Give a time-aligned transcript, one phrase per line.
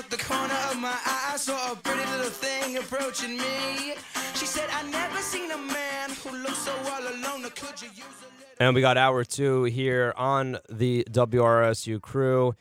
[0.00, 3.94] out the corner of my eye, I saw a pretty little thing approaching me.
[4.34, 7.42] She said, I never seen a man who looks so all alone.
[7.54, 8.62] Could you use a.
[8.62, 12.54] And we got hour two here on the WRSU crew.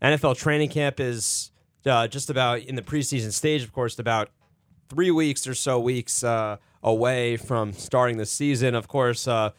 [0.00, 1.50] NFL training camp is
[1.84, 4.30] uh, just about in the preseason stage, of course, about
[4.88, 8.74] three weeks or so weeks uh, away from starting the season.
[8.74, 9.50] Of course, uh,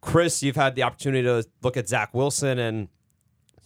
[0.00, 2.88] Chris, you've had the opportunity to look at Zach Wilson and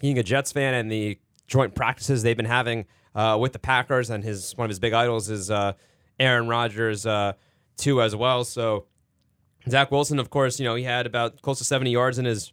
[0.00, 1.18] being a Jets fan and the
[1.50, 4.94] joint practices they've been having uh, with the Packers, and his one of his big
[4.94, 5.72] idols is uh,
[6.18, 7.32] Aaron Rodgers uh,
[7.76, 8.44] too as well.
[8.44, 8.86] So
[9.68, 12.52] Zach Wilson, of course, you know he had about close to 70 yards in his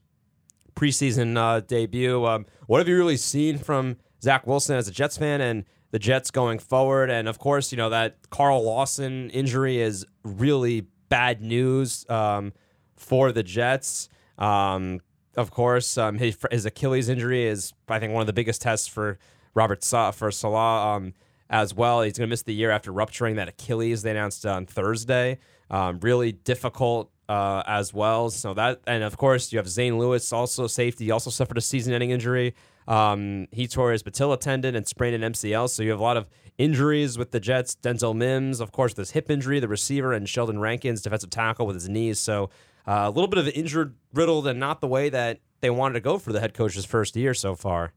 [0.75, 2.25] preseason uh, debut.
[2.25, 5.99] Um, what have you really seen from Zach Wilson as a Jets fan and the
[5.99, 7.09] Jets going forward?
[7.11, 12.51] And of course, you know that Carl Lawson injury is really bad news um,
[12.95, 14.09] for the Jets.
[14.39, 15.01] Um,
[15.37, 18.87] of course, um, his, his, Achilles injury is, I think, one of the biggest tests
[18.87, 19.19] for
[19.53, 21.13] Robert Sa- for Saleh um,
[21.49, 22.01] as well.
[22.01, 24.01] He's going to miss the year after rupturing that Achilles.
[24.01, 25.37] They announced on Thursday.
[25.69, 28.29] Um, really difficult uh, as well.
[28.29, 31.05] So that, and of course, you have Zane Lewis, also safety.
[31.05, 32.55] He also suffered a season-ending injury.
[32.87, 35.69] Um, he tore his patella tendon and sprained an MCL.
[35.69, 37.75] So you have a lot of injuries with the Jets.
[37.75, 41.75] Denzel Mims, of course, this hip injury, the receiver, and Sheldon Rankins, defensive tackle with
[41.75, 42.19] his knees.
[42.19, 42.49] So
[42.87, 45.99] uh, a little bit of injured riddled and not the way that they wanted to
[45.99, 47.93] go for the head coach's first year so far.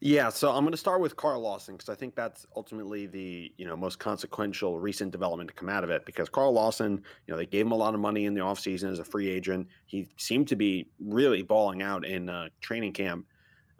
[0.00, 3.52] Yeah, so I'm going to start with Carl Lawson because I think that's ultimately the
[3.56, 6.06] you know most consequential recent development to come out of it.
[6.06, 8.92] Because Carl Lawson, you know, they gave him a lot of money in the offseason
[8.92, 9.66] as a free agent.
[9.86, 13.26] He seemed to be really balling out in uh, training camp,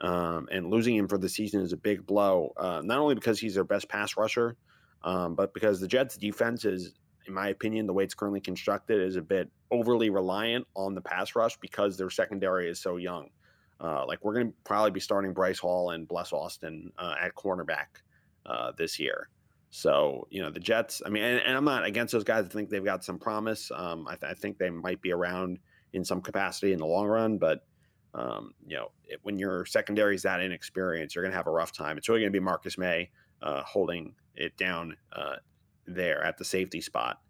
[0.01, 2.53] um, and losing him for the season is a big blow.
[2.57, 4.57] Uh, not only because he's their best pass rusher,
[5.05, 6.95] um, but because the Jets' defense is
[7.29, 11.01] in my opinion, the way it's currently constructed is a bit overly reliant on the
[11.01, 13.29] pass rush because their secondary is so young.
[13.81, 17.35] Uh, like we're going to probably be starting Bryce Hall and Bless Austin uh, at
[17.35, 18.03] cornerback
[18.47, 19.29] uh, this year.
[19.71, 21.03] So you know the Jets.
[21.05, 22.47] I mean, and, and, I'm not against those guys.
[22.47, 23.71] I think they've got some promise.
[23.75, 25.59] Um, I, th- I, think they might be around
[25.93, 27.67] in some capacity in the long run, but
[28.15, 31.51] um, you know it, when your secondary is that inexperienced, you're going to have a
[31.51, 31.99] rough time.
[31.99, 33.11] It's really going to be Marcus Maye
[33.43, 35.37] uh, holding it down uh,
[35.89, 37.21] there at the safety spot.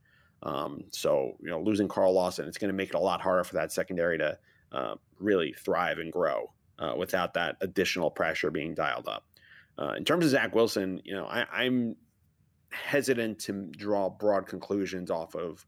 [0.42, 3.44] Um, so, you know, losing Carl Lawson, it's going to make it a lot harder
[3.44, 4.38] for that secondary to
[4.72, 9.24] uh, really thrive and grow uh, without that additional pressure being dialed up.
[9.78, 11.96] Uh, in terms of Zach Wilson, you know, I, am
[12.70, 15.64] hesitant to draw broad conclusions off of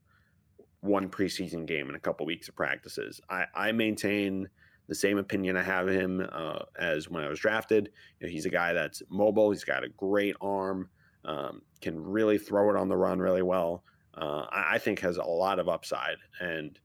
[0.80, 3.20] one preseason game and a couple weeks of practices.
[3.28, 4.48] I, I maintain
[4.88, 7.90] the same opinion I have of him uh, as when I was drafted.
[8.18, 9.52] You know, he's a guy that's mobile.
[9.52, 10.90] He's got a great arm
[11.25, 13.84] um, can really throw it on the run really well.
[14.14, 16.16] Uh, I, I, think has a lot of upside.
[16.41, 16.78] And,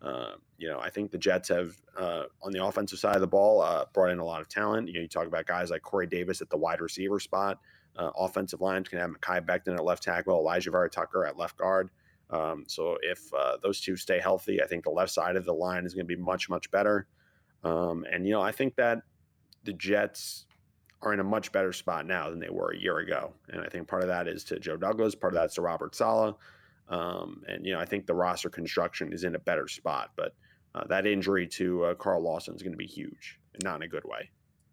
[0.00, 3.26] uh, you know, I think the Jets have, uh, on the offensive side of the
[3.26, 4.88] ball, uh, brought in a lot of talent.
[4.88, 7.58] You know, you talk about guys like Corey Davis at the wide receiver spot.
[7.96, 11.90] Uh, offensive lines can have Mekhi Becton at left tackle, Alijah Vera-Tucker at left guard.
[12.30, 15.54] Um, so if uh, those two stay healthy, I think the left side of the
[15.54, 17.08] line is going to be much, much better.
[17.64, 18.98] Um, and, you know, I think that
[19.64, 20.46] the Jets
[21.02, 23.32] are in a much better spot now than they were a year ago.
[23.48, 25.94] And I think part of that is to Joe Douglas, part of that's to Robert
[25.94, 26.34] Saleh.
[26.88, 30.10] Um, and, you know, I think the roster construction is in a better spot.
[30.16, 30.34] But
[30.74, 33.88] uh, that injury to uh, Carl Lawson is going to be huge, not in a
[33.88, 34.30] good way.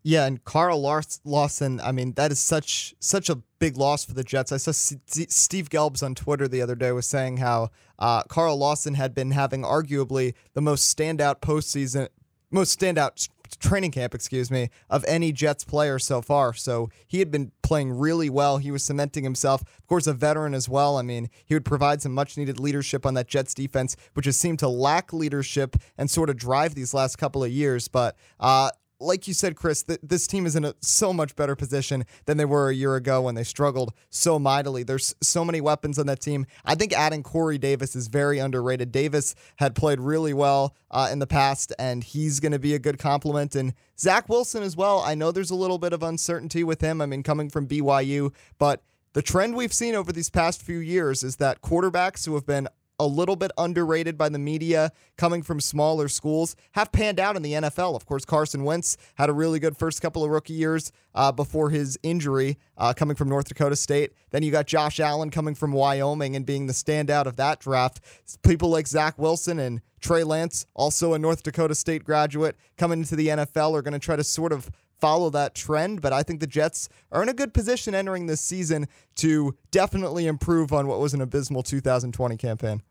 [0.07, 4.23] Yeah, and Carl Lawson, I mean, that is such such a big loss for the
[4.23, 4.51] Jets.
[4.51, 8.93] I saw Steve Gelbs on Twitter the other day was saying how uh, Carl Lawson
[8.93, 12.09] had been having arguably the most standout postseason,
[12.51, 13.27] most standout
[13.59, 16.53] training camp, excuse me, of any Jets player so far.
[16.53, 18.57] So he had been playing really well.
[18.57, 20.97] He was cementing himself, of course, a veteran as well.
[20.97, 24.37] I mean, he would provide some much needed leadership on that Jets defense, which has
[24.37, 27.87] seemed to lack leadership and sort of drive these last couple of years.
[27.87, 28.71] But uh,
[29.05, 32.37] like you said, Chris, th- this team is in a so much better position than
[32.37, 34.83] they were a year ago when they struggled so mightily.
[34.83, 36.45] There's so many weapons on that team.
[36.65, 38.91] I think adding Corey Davis is very underrated.
[38.91, 42.79] Davis had played really well uh, in the past, and he's going to be a
[42.79, 43.55] good complement.
[43.55, 44.99] And Zach Wilson as well.
[44.99, 47.01] I know there's a little bit of uncertainty with him.
[47.01, 48.81] I mean, coming from BYU, but
[49.13, 52.67] the trend we've seen over these past few years is that quarterbacks who have been
[52.99, 57.41] a little bit underrated by the media coming from smaller schools have panned out in
[57.41, 57.95] the NFL.
[57.95, 61.69] Of course, Carson Wentz had a really good first couple of rookie years uh, before
[61.69, 64.11] his injury uh, coming from North Dakota State.
[64.31, 68.01] Then you got Josh Allen coming from Wyoming and being the standout of that draft.
[68.43, 73.15] People like Zach Wilson and Trey Lance, also a North Dakota State graduate, coming into
[73.15, 74.69] the NFL are going to try to sort of
[74.99, 78.41] follow that trend, but I think the Jets are in a good position entering this
[78.41, 82.81] season to definitely improve on what was an abysmal 2020 campaign.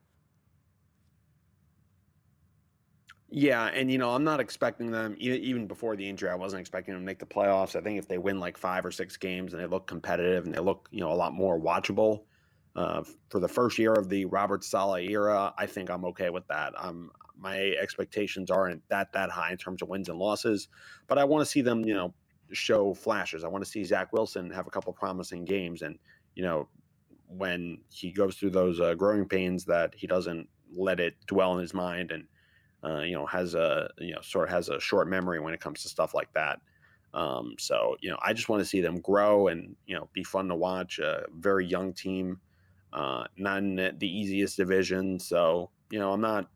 [3.36, 6.30] Yeah, and you know, I'm not expecting them even before the injury.
[6.30, 7.74] I wasn't expecting them to make the playoffs.
[7.74, 10.54] I think if they win like five or six games and they look competitive and
[10.54, 12.22] they look, you know, a lot more watchable
[12.76, 16.46] uh, for the first year of the Robert Saleh era, I think I'm okay with
[16.48, 16.72] that.
[16.76, 20.68] Um, my expectations aren't that that high in terms of wins and losses,
[21.06, 22.14] but I want to see them, you know,
[22.52, 23.44] show flashes.
[23.44, 25.98] I want to see Zach Wilson have a couple promising games, and
[26.34, 26.68] you know,
[27.28, 31.60] when he goes through those uh, growing pains, that he doesn't let it dwell in
[31.60, 32.24] his mind and
[32.84, 35.60] uh, you know, has a you know sort of has a short memory when it
[35.60, 36.60] comes to stuff like that.
[37.14, 40.22] Um, so you know, I just want to see them grow and you know be
[40.22, 40.98] fun to watch.
[40.98, 42.40] A very young team,
[42.94, 45.18] uh, not in the easiest division.
[45.18, 46.48] So you know, I'm not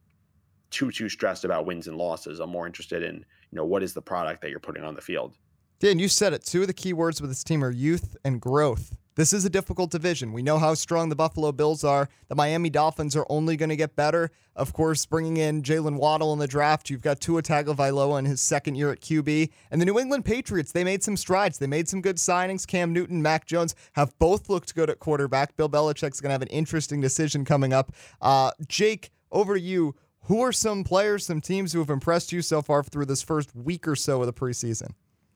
[0.70, 2.40] too too stressed about wins and losses.
[2.40, 5.00] I'm more interested in you know what is the product that you're putting on the
[5.02, 5.34] field.
[5.80, 6.44] Dan, you said it.
[6.44, 8.96] Two of the key words with this team are youth and growth.
[9.14, 10.32] This is a difficult division.
[10.32, 12.08] We know how strong the Buffalo Bills are.
[12.26, 14.32] The Miami Dolphins are only going to get better.
[14.56, 18.40] Of course, bringing in Jaylen Waddle in the draft, you've got Tua Tagovailoa in his
[18.40, 19.50] second year at QB.
[19.70, 21.58] And the New England Patriots, they made some strides.
[21.58, 22.66] They made some good signings.
[22.66, 25.56] Cam Newton, Mac Jones have both looked good at quarterback.
[25.56, 27.92] Bill Belichick's going to have an interesting decision coming up.
[28.20, 29.94] Uh, Jake, over to you.
[30.22, 33.54] Who are some players, some teams who have impressed you so far through this first
[33.54, 34.90] week or so of the preseason?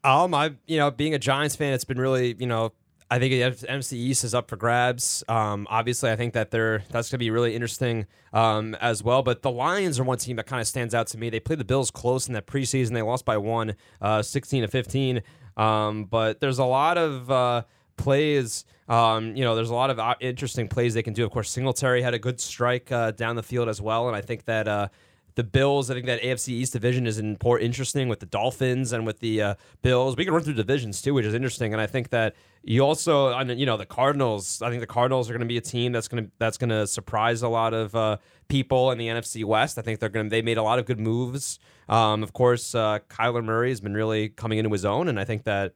[0.05, 2.73] Um, I you know, being a Giants fan, it's been really you know
[3.13, 5.23] I think the NFC East is up for grabs.
[5.29, 9.23] Um, obviously, I think that they're that's going to be really interesting um, as well.
[9.23, 11.29] But the Lions are one team that kind of stands out to me.
[11.29, 12.95] They played the Bills close in that preseason.
[12.95, 15.23] They lost by one, uh, 16 to 15.
[15.59, 17.65] Um, but there's a lot of uh,
[17.99, 18.65] plays.
[18.89, 21.23] Um, you know, there's a lot of uh, interesting plays they can do.
[21.23, 24.23] Of course, Singletary had a good strike uh, down the field as well, and I
[24.23, 24.89] think that uh,
[25.34, 25.90] the Bills.
[25.90, 29.43] I think that AFC East division is important, interesting with the Dolphins and with the
[29.43, 30.17] uh, Bills.
[30.17, 31.73] We can run through divisions too, which is interesting.
[31.73, 34.62] And I think that you also, you know, the Cardinals.
[34.62, 36.70] I think the Cardinals are going to be a team that's going to that's going
[36.70, 38.19] to surprise a lot of uh,
[38.49, 39.79] people in the NFC West.
[39.79, 41.58] I think they're going to they made a lot of good moves.
[41.88, 45.25] Um, of course, uh, Kyler Murray has been really coming into his own, and I
[45.25, 45.75] think that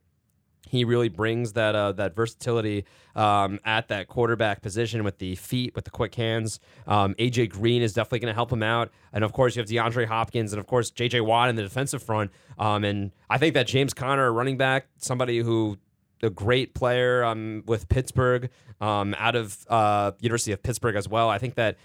[0.69, 2.85] he really brings that uh, that versatility
[3.15, 6.61] um, at that quarterback position with the feet, with the quick hands.
[6.87, 9.69] Um, AJ Green is definitely going to help him out, and of course you have
[9.69, 12.31] DeAndre Hopkins and of course JJ Watt in the defensive front.
[12.59, 15.79] Um, and I think that James Conner, running back, somebody who
[16.23, 21.29] a great player um, with Pittsburgh, um, out of uh, University of Pittsburgh as well.
[21.29, 21.77] I think that,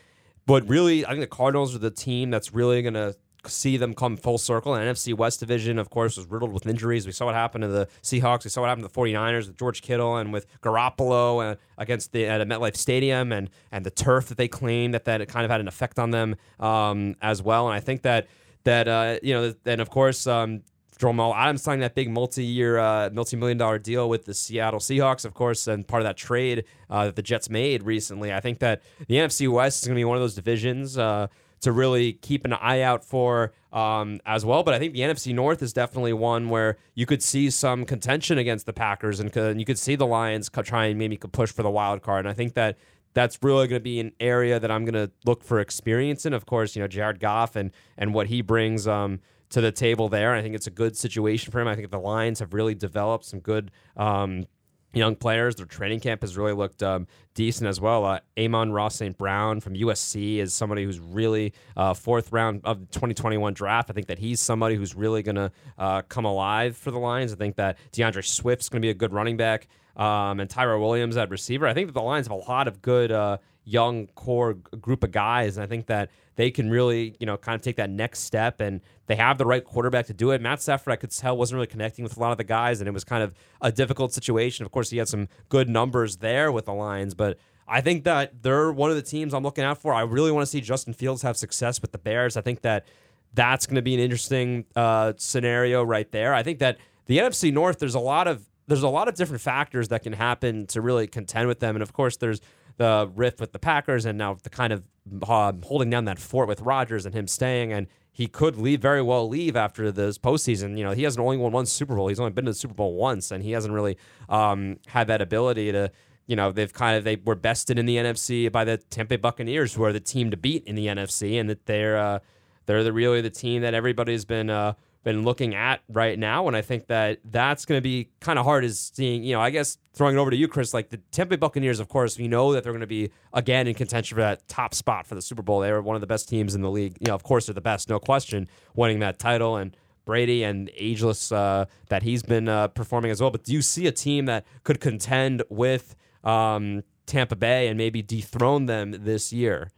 [0.45, 3.15] but really, I think the Cardinals are the team that's really going to
[3.47, 4.75] see them come full circle.
[4.75, 7.05] And NFC West division, of course, was riddled with injuries.
[7.05, 8.43] We saw what happened to the Seahawks.
[8.43, 12.11] We saw what happened to the 49ers with George Kittle and with Garoppolo uh, against
[12.11, 15.27] the at a MetLife Stadium and and the turf that they claimed that that it
[15.27, 17.67] kind of had an effect on them um, as well.
[17.67, 18.27] And I think that
[18.63, 20.61] that uh, you know, and of course, um,
[21.01, 25.33] Jamal Adams signed that big multi-year, uh, multi-million dollar deal with the Seattle Seahawks, of
[25.33, 28.31] course, and part of that trade uh, that the Jets made recently.
[28.31, 30.99] I think that the NFC West is going to be one of those divisions.
[30.99, 31.25] Uh,
[31.61, 34.63] to really keep an eye out for um, as well.
[34.63, 38.37] But I think the NFC North is definitely one where you could see some contention
[38.37, 41.63] against the Packers, and, and you could see the Lions try and maybe push for
[41.63, 42.25] the wild card.
[42.25, 42.77] And I think that
[43.13, 46.33] that's really going to be an area that I'm going to look for experience in.
[46.33, 49.19] Of course, you know Jared Goff and and what he brings um,
[49.49, 50.33] to the table there.
[50.33, 51.67] I think it's a good situation for him.
[51.67, 53.71] I think the Lions have really developed some good.
[53.95, 54.45] Um,
[54.93, 55.55] young players.
[55.55, 58.05] Their training camp has really looked um, decent as well.
[58.05, 59.17] Uh, Amon-Ra St.
[59.17, 63.89] Brown from USC is somebody who's really uh, fourth round of the 2021 draft.
[63.89, 67.31] I think that he's somebody who's really going to uh, come alive for the Lions.
[67.33, 69.67] I think that D'Andre Swift's going to be a good running back.
[69.95, 71.67] Um, and Tyrell Williams at receiver.
[71.67, 75.11] I think that the Lions have a lot of good uh, young core group of
[75.11, 75.57] guys.
[75.57, 78.61] And I think that they can really, you know, kind of take that next step
[78.61, 80.41] and they have the right quarterback to do it.
[80.41, 82.87] Matt Stafford, I could tell, wasn't really connecting with a lot of the guys, and
[82.87, 84.65] it was kind of a difficult situation.
[84.65, 87.37] Of course, he had some good numbers there with the Lions, but
[87.67, 89.93] I think that they're one of the teams I'm looking out for.
[89.93, 92.37] I really want to see Justin Fields have success with the Bears.
[92.37, 92.85] I think that
[93.33, 96.33] that's going to be an interesting uh, scenario right there.
[96.33, 99.41] I think that the NFC North, there's a lot of there's a lot of different
[99.41, 102.41] factors that can happen to really contend with them, and of course, there's
[102.81, 104.83] the rift with the Packers, and now the kind of
[105.21, 109.03] uh, holding down that fort with Rodgers and him staying, and he could leave very
[109.03, 110.79] well leave after this postseason.
[110.79, 112.73] You know, he hasn't only won one Super Bowl; he's only been to the Super
[112.73, 113.97] Bowl once, and he hasn't really
[114.29, 115.91] um, had that ability to.
[116.25, 119.75] You know, they've kind of they were bested in the NFC by the Tampa Buccaneers,
[119.75, 122.19] who are the team to beat in the NFC, and that they're uh,
[122.65, 124.49] they're the really the team that everybody's been.
[124.49, 124.73] Uh,
[125.03, 126.47] been looking at right now.
[126.47, 129.41] And I think that that's going to be kind of hard is seeing, you know,
[129.41, 132.17] I guess throwing it over to you, Chris, like the Tampa Bay Buccaneers, of course,
[132.17, 135.15] we know that they're going to be again in contention for that top spot for
[135.15, 135.59] the Super Bowl.
[135.59, 136.97] They are one of the best teams in the league.
[136.99, 139.57] You know, of course, they're the best, no question, winning that title.
[139.57, 143.31] And Brady and ageless uh, that he's been uh, performing as well.
[143.31, 148.01] But do you see a team that could contend with um, Tampa Bay and maybe
[148.01, 149.69] dethrone them this year?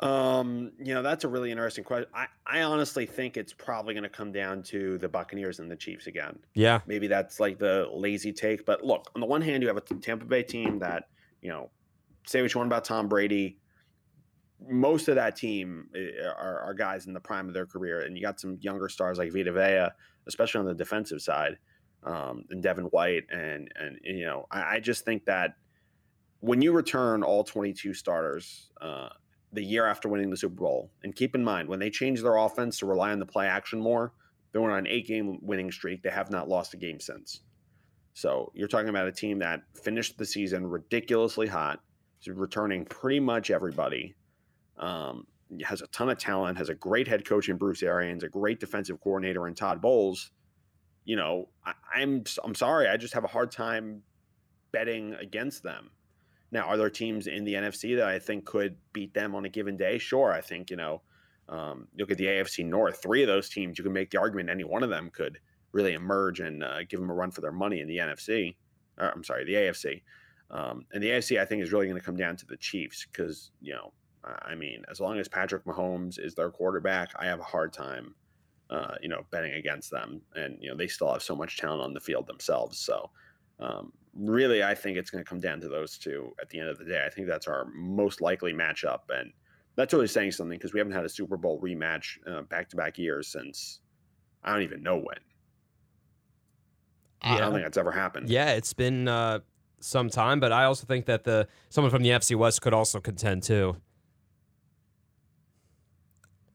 [0.00, 2.08] Um, you know, that's a really interesting question.
[2.14, 5.76] I, I honestly think it's probably going to come down to the Buccaneers and the
[5.76, 6.38] Chiefs again.
[6.54, 6.80] Yeah.
[6.86, 9.82] Maybe that's like the lazy take, but look, on the one hand, you have a
[9.82, 11.08] Tampa Bay team that,
[11.42, 11.70] you know,
[12.26, 13.58] say what you want about Tom Brady.
[14.66, 18.16] Most of that team eh, are, are guys in the prime of their career, and
[18.16, 19.88] you got some younger stars like Vita Vea,
[20.26, 21.58] especially on the defensive side,
[22.04, 25.54] um, and Devin White, and and you know, I, I just think that
[26.40, 29.08] when you return all 22 starters uh,
[29.52, 30.90] the year after winning the Super Bowl.
[31.02, 33.80] And keep in mind, when they changed their offense to rely on the play action
[33.80, 34.12] more,
[34.52, 36.02] they went on an eight game winning streak.
[36.02, 37.40] They have not lost a game since.
[38.14, 41.80] So you're talking about a team that finished the season ridiculously hot,
[42.26, 44.14] returning pretty much everybody,
[44.78, 45.26] um,
[45.62, 48.60] has a ton of talent, has a great head coach in Bruce Arians, a great
[48.60, 50.32] defensive coordinator in Todd Bowles.
[51.04, 54.02] You know, I, I'm I'm sorry, I just have a hard time
[54.72, 55.90] betting against them.
[56.52, 59.48] Now, are there teams in the NFC that I think could beat them on a
[59.48, 59.98] given day?
[59.98, 60.32] Sure.
[60.32, 61.02] I think, you know,
[61.48, 63.02] um, look at the AFC North.
[63.02, 65.38] Three of those teams, you can make the argument any one of them could
[65.72, 68.56] really emerge and uh, give them a run for their money in the NFC.
[68.98, 70.02] Or, I'm sorry, the AFC.
[70.50, 73.06] Um, and the AFC, I think, is really going to come down to the Chiefs
[73.10, 73.92] because, you know,
[74.24, 78.14] I mean, as long as Patrick Mahomes is their quarterback, I have a hard time,
[78.68, 80.20] uh, you know, betting against them.
[80.34, 82.78] And, you know, they still have so much talent on the field themselves.
[82.78, 83.10] So,
[83.60, 86.68] um, really, I think it's going to come down to those two at the end
[86.68, 87.04] of the day.
[87.06, 89.32] I think that's our most likely matchup, and
[89.76, 92.98] that's really saying something because we haven't had a Super Bowl rematch back to back
[92.98, 93.80] years since
[94.42, 95.16] I don't even know when.
[97.22, 97.34] Yeah.
[97.34, 98.30] I don't think that's ever happened.
[98.30, 99.40] Yeah, it's been uh,
[99.80, 103.00] some time, but I also think that the someone from the NFC West could also
[103.00, 103.76] contend too.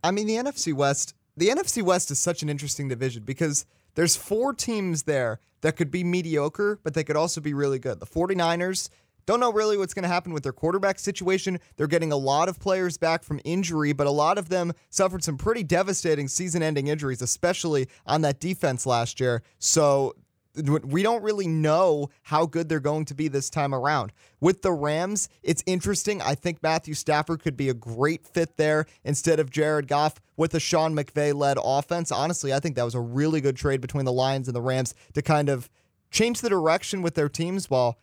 [0.04, 4.16] I mean, the NFC West, the NFC West is such an interesting division because there's
[4.16, 8.00] four teams there that could be mediocre, but they could also be really good.
[8.00, 8.90] The 49ers
[9.26, 11.60] don't know really what's going to happen with their quarterback situation.
[11.78, 15.24] They're getting a lot of players back from injury, but a lot of them suffered
[15.24, 19.42] some pretty devastating season ending injuries, especially on that defense last year.
[19.58, 20.14] So
[20.56, 24.12] we don't really know how good they're going to be this time around.
[24.40, 26.22] With the Rams, it's interesting.
[26.22, 30.54] I think Matthew Stafford could be a great fit there instead of Jared Goff with
[30.54, 32.12] a Sean McVay led offense.
[32.12, 34.94] Honestly, I think that was a really good trade between the Lions and the Rams
[35.14, 35.70] to kind of
[36.12, 37.98] change the direction with their teams while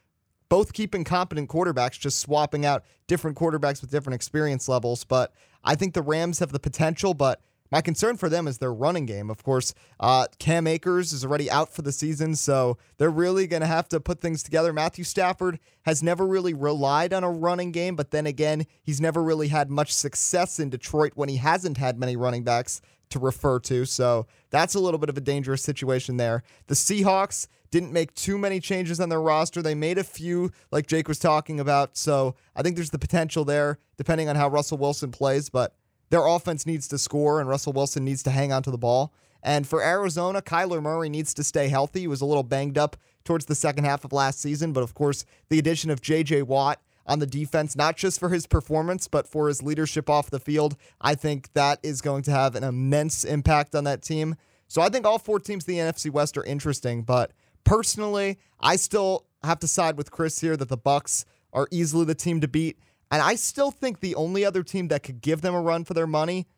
[0.49, 5.05] both keeping competent quarterbacks, just swapping out different quarterbacks with different experience levels.
[5.05, 5.33] But
[5.65, 7.41] I think the Rams have the potential, but
[7.73, 9.31] my concern for them is their running game.
[9.31, 13.63] Of course, uh, Cam Akers is already out for the season, so they're really going
[13.63, 14.75] to have to put things together.
[14.75, 19.23] Matthew Stafford has never really relied on a running game, but then again, he's never
[19.23, 23.59] really had much success in Detroit when he hasn't had many running backs to refer
[23.61, 23.87] to.
[23.87, 26.43] So that's a little bit of a dangerous situation there.
[26.67, 29.63] The Seahawks didn't make too many changes on their roster.
[29.63, 31.97] They made a few, like Jake was talking about.
[31.97, 35.49] So I think there's the potential there, depending on how Russell Wilson plays.
[35.49, 35.75] But
[36.13, 39.15] their offense needs to score, and Russell Wilson needs to hang on to the ball.
[39.43, 42.01] And for Arizona, Kyler Murray needs to stay healthy.
[42.01, 44.93] He was a little banged up towards the second half of last season, but of
[44.93, 46.43] course, the addition of J.J.
[46.43, 50.39] Watt on the defense, not just for his performance, but for his leadership off the
[50.39, 54.37] field, I think that is going to have an immense impact on that team.
[54.69, 57.33] So I think all four teams in the NFC West are interesting, but
[57.65, 62.15] personally, I still have to side with Chris here that the Bucks are easily the
[62.15, 62.79] team to beat.
[63.13, 65.93] And I still think the only other team that could give them a run for
[65.93, 66.49] their money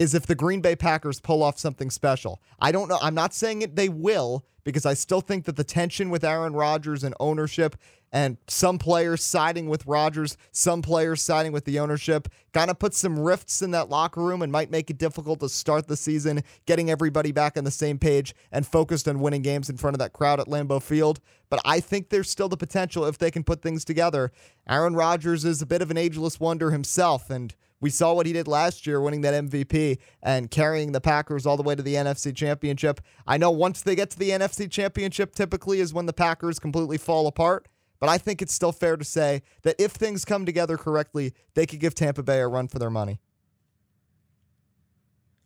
[0.00, 2.42] is if the Green Bay Packers pull off something special.
[2.58, 2.98] I don't know.
[3.00, 6.52] I'm not saying it they will because I still think that the tension with Aaron
[6.52, 7.76] Rodgers and ownership
[8.12, 12.94] and some players siding with Rodgers, some players siding with the ownership, kind of put
[12.94, 16.42] some rifts in that locker room and might make it difficult to start the season,
[16.66, 19.98] getting everybody back on the same page and focused on winning games in front of
[19.98, 21.20] that crowd at Lambeau Field.
[21.48, 24.32] But I think there's still the potential if they can put things together.
[24.68, 28.32] Aaron Rodgers is a bit of an ageless wonder himself, and we saw what he
[28.32, 31.94] did last year, winning that MVP and carrying the Packers all the way to the
[31.94, 33.00] NFC Championship.
[33.26, 36.98] I know once they get to the NFC Championship, typically is when the Packers completely
[36.98, 37.66] fall apart.
[38.00, 41.66] But I think it's still fair to say that if things come together correctly, they
[41.66, 43.20] could give Tampa Bay a run for their money.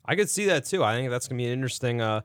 [0.04, 0.84] I could see that too.
[0.84, 2.20] I think that's going to be an interesting, uh,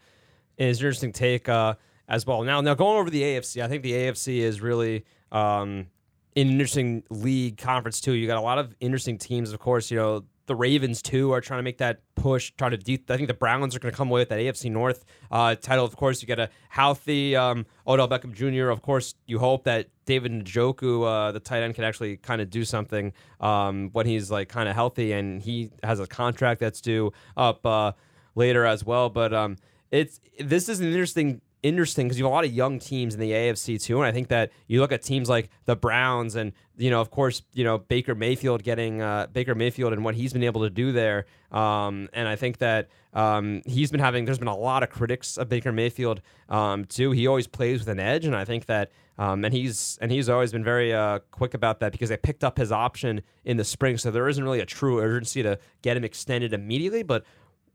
[0.58, 1.76] an interesting take uh,
[2.08, 2.44] as well.
[2.44, 5.88] Now, now going over the AFC, I think the AFC is really um,
[6.36, 8.14] an interesting league conference too.
[8.14, 9.90] You got a lot of interesting teams, of course.
[9.90, 12.52] You know, the Ravens too are trying to make that push.
[12.58, 14.70] Trying to, de- I think the Browns are going to come away with that AFC
[14.70, 15.86] North uh, title.
[15.86, 18.70] Of course, you get a healthy um, Odell Beckham Jr.
[18.70, 22.50] Of course, you hope that David Njoku, uh, the tight end, can actually kind of
[22.50, 26.82] do something um, when he's like kind of healthy, and he has a contract that's
[26.82, 27.92] due up uh,
[28.34, 29.12] later as well.
[29.12, 29.58] But um,
[29.92, 33.20] it's this is an interesting interesting because you have a lot of young teams in
[33.20, 36.54] the AFC too, and I think that you look at teams like the Browns and
[36.78, 40.34] you know, of course, you know Baker Mayfield getting uh, Baker Mayfield and what he's
[40.34, 44.26] been able to do there, um, and I think that um, he's been having.
[44.26, 47.12] There's been a lot of critics of Baker Mayfield um, too.
[47.12, 48.92] He always plays with an edge, and I think that.
[49.18, 52.42] Um, and he's and he's always been very uh, quick about that because they picked
[52.42, 55.98] up his option in the spring, so there isn't really a true urgency to get
[55.98, 57.04] him extended immediately.
[57.04, 57.26] But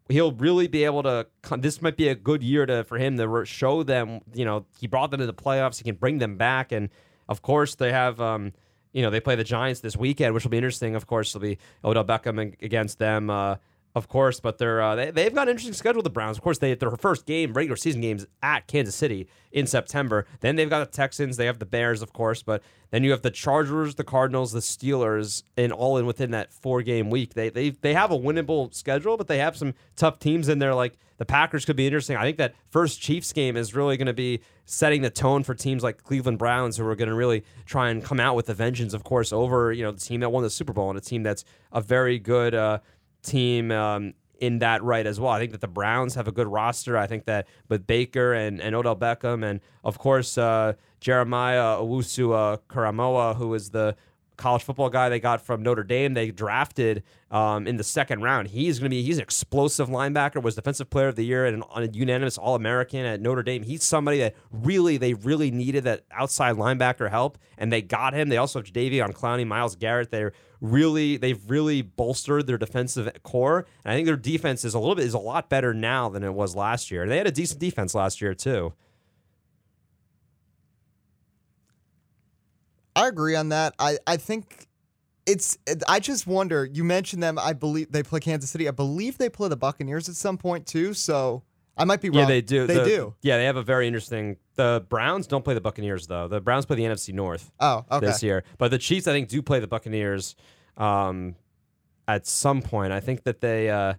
[0.08, 1.26] he'll really be able to.
[1.58, 4.20] This might be a good year to for him to show them.
[4.32, 5.78] You know, he brought them to the playoffs.
[5.78, 6.90] He can bring them back, and
[7.28, 8.20] of course they have.
[8.20, 8.52] Um,
[8.92, 10.94] you know, they play the Giants this weekend, which will be interesting.
[10.94, 13.28] Of course, it'll be Odell Beckham against them.
[13.28, 13.56] Uh,
[13.94, 16.02] of course, but they're uh, they, they've got an interesting schedule.
[16.02, 19.66] The Browns, of course, they their first game, regular season games at Kansas City in
[19.68, 20.26] September.
[20.40, 23.22] Then they've got the Texans, they have the Bears, of course, but then you have
[23.22, 27.34] the Chargers, the Cardinals, the Steelers, and all in within that four game week.
[27.34, 30.74] They they they have a winnable schedule, but they have some tough teams in there.
[30.74, 32.16] Like the Packers could be interesting.
[32.16, 35.54] I think that first Chiefs game is really going to be setting the tone for
[35.54, 38.54] teams like Cleveland Browns, who are going to really try and come out with a
[38.54, 41.02] vengeance, of course, over you know the team that won the Super Bowl and a
[41.02, 42.54] team that's a very good.
[42.54, 42.78] Uh,
[43.24, 45.32] team um, in that right as well.
[45.32, 46.96] I think that the Browns have a good roster.
[46.96, 52.58] I think that with Baker and, and Odell Beckham and of course uh, Jeremiah Owusu
[52.68, 53.96] Koramoah, who is the
[54.36, 56.14] college football guy they got from Notre Dame.
[56.14, 58.48] They drafted um, in the second round.
[58.48, 60.42] He's going to be he's an explosive linebacker.
[60.42, 63.62] Was defensive player of the year and a unanimous All American at Notre Dame.
[63.62, 68.28] He's somebody that really they really needed that outside linebacker help, and they got him.
[68.28, 70.10] They also have Jadeveon Clowney, Myles Garrett.
[70.10, 70.32] They're
[70.64, 74.94] really they've really bolstered their defensive core, and I think their defense is a little
[74.94, 77.06] bit is a lot better now than it was last year.
[77.06, 78.72] They had a decent defense last year too.
[82.96, 83.74] I agree on that.
[83.78, 84.68] I, I think
[85.26, 86.64] it's I just wonder.
[86.72, 87.38] You mentioned them.
[87.38, 88.68] I believe they play Kansas City.
[88.68, 90.94] I believe they play the Buccaneers at some point too.
[90.94, 91.42] So
[91.76, 92.20] I might be wrong.
[92.20, 92.66] Yeah, they do.
[92.66, 93.14] They The- do.
[93.22, 94.36] Yeah, they have a very interesting.
[94.54, 96.28] The Browns don't play the Buccaneers though.
[96.28, 98.06] The Browns play the NFC North Oh, okay.
[98.06, 100.36] this year, but the Chiefs I think do play the Buccaneers
[100.76, 101.36] um,
[102.06, 102.92] at some point.
[102.92, 103.70] I think that they.
[103.70, 103.94] Uh,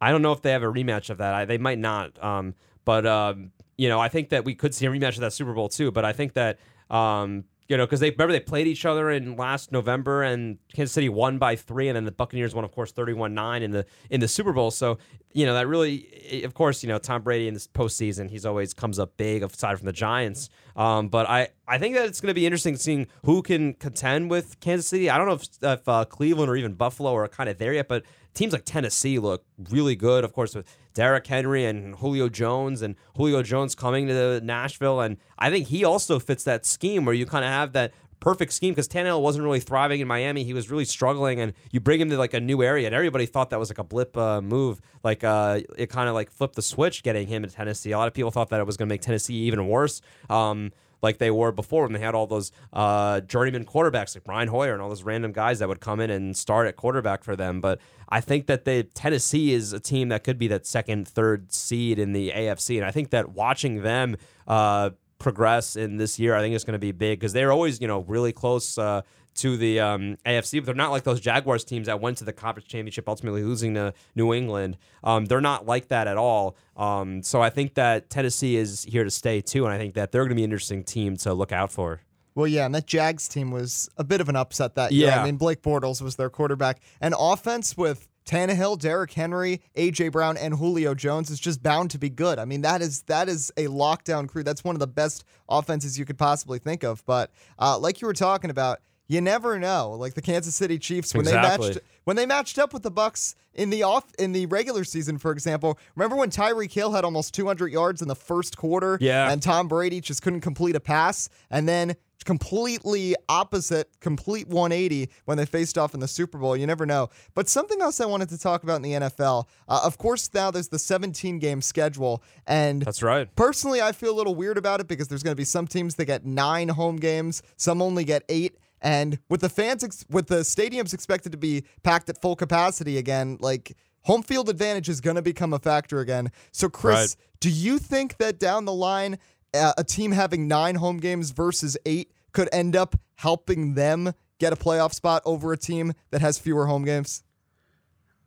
[0.00, 1.34] I don't know if they have a rematch of that.
[1.34, 2.22] I, they might not.
[2.22, 5.32] Um, but um, you know, I think that we could see a rematch of that
[5.32, 5.90] Super Bowl too.
[5.90, 6.58] But I think that
[6.90, 10.92] um, you know, because they remember they played each other in last November, and Kansas
[10.92, 14.20] City won by three, and then the Buccaneers won, of course, thirty-one-nine in the in
[14.20, 14.70] the Super Bowl.
[14.70, 14.98] So
[15.32, 18.72] you know that really, of course, you know Tom Brady in this postseason, he's always
[18.72, 20.48] comes up big aside from the Giants.
[20.76, 24.30] Um, but I I think that it's going to be interesting seeing who can contend
[24.30, 25.10] with Kansas City.
[25.10, 27.88] I don't know if, if uh, Cleveland or even Buffalo are kind of there yet,
[27.88, 30.24] but teams like Tennessee look really good.
[30.24, 35.16] Of course, with Derrick Henry and Julio Jones, and Julio Jones coming to Nashville, and
[35.38, 38.74] I think he also fits that scheme where you kind of have that perfect scheme
[38.74, 40.44] because Tannehill wasn't really thriving in Miami.
[40.44, 43.26] He was really struggling, and you bring him to like a new area, and everybody
[43.26, 44.80] thought that was like a blip uh, move.
[45.04, 47.92] Like uh, it kind of like flipped the switch getting him to Tennessee.
[47.92, 50.00] A lot of people thought that it was going to make Tennessee even worse.
[50.28, 54.48] Um, like they were before when they had all those uh, journeyman quarterbacks like Brian
[54.48, 57.36] Hoyer and all those random guys that would come in and start at quarterback for
[57.36, 57.60] them.
[57.60, 61.52] But I think that they Tennessee is a team that could be that second, third
[61.52, 66.34] seed in the AFC, and I think that watching them uh, progress in this year,
[66.34, 68.78] I think it's going to be big because they're always you know really close.
[68.78, 69.02] Uh,
[69.38, 72.32] to the um, AFC, but they're not like those Jaguars teams that went to the
[72.32, 74.76] conference championship, ultimately losing to New England.
[75.04, 76.56] Um, they're not like that at all.
[76.76, 80.10] Um, so I think that Tennessee is here to stay too, and I think that
[80.10, 82.00] they're going to be an interesting team to look out for.
[82.34, 85.08] Well, yeah, and that Jags team was a bit of an upset that year.
[85.08, 85.22] Yeah.
[85.22, 90.36] I mean, Blake Bortles was their quarterback, and offense with Tannehill, Derrick Henry, AJ Brown,
[90.36, 92.38] and Julio Jones is just bound to be good.
[92.38, 94.42] I mean, that is that is a lockdown crew.
[94.42, 97.04] That's one of the best offenses you could possibly think of.
[97.06, 99.92] But uh, like you were talking about, you never know.
[99.92, 101.68] Like the Kansas City Chiefs when Exactly.
[101.68, 104.84] they matched when they matched up with the Bucks in the off in the regular
[104.84, 105.78] season, for example.
[105.96, 108.98] Remember when Tyreek Hill had almost 200 yards in the first quarter?
[109.00, 109.30] Yeah.
[109.32, 115.36] and Tom Brady just couldn't complete a pass, and then completely opposite, complete 180 when
[115.38, 116.56] they faced off in the Super Bowl.
[116.56, 117.08] You never know.
[117.34, 119.46] But something else I wanted to talk about in the NFL.
[119.68, 123.34] Uh, of course, now there's the 17 game schedule, and That's right.
[123.36, 125.94] Personally, I feel a little weird about it because there's going to be some teams
[125.96, 128.56] that get nine home games, some only get eight.
[128.80, 132.96] And with the fans, ex- with the stadiums expected to be packed at full capacity
[132.98, 136.30] again, like home field advantage is going to become a factor again.
[136.52, 137.16] So, Chris, Right.
[137.40, 139.18] do you think that down the line,
[139.54, 144.56] a team having nine home games versus eight could end up helping them get a
[144.56, 147.22] playoff spot over a team that has fewer home games?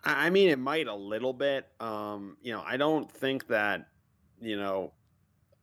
[0.03, 1.67] I mean, it might a little bit.
[1.79, 3.87] Um, you know, I don't think that,
[4.41, 4.93] you know,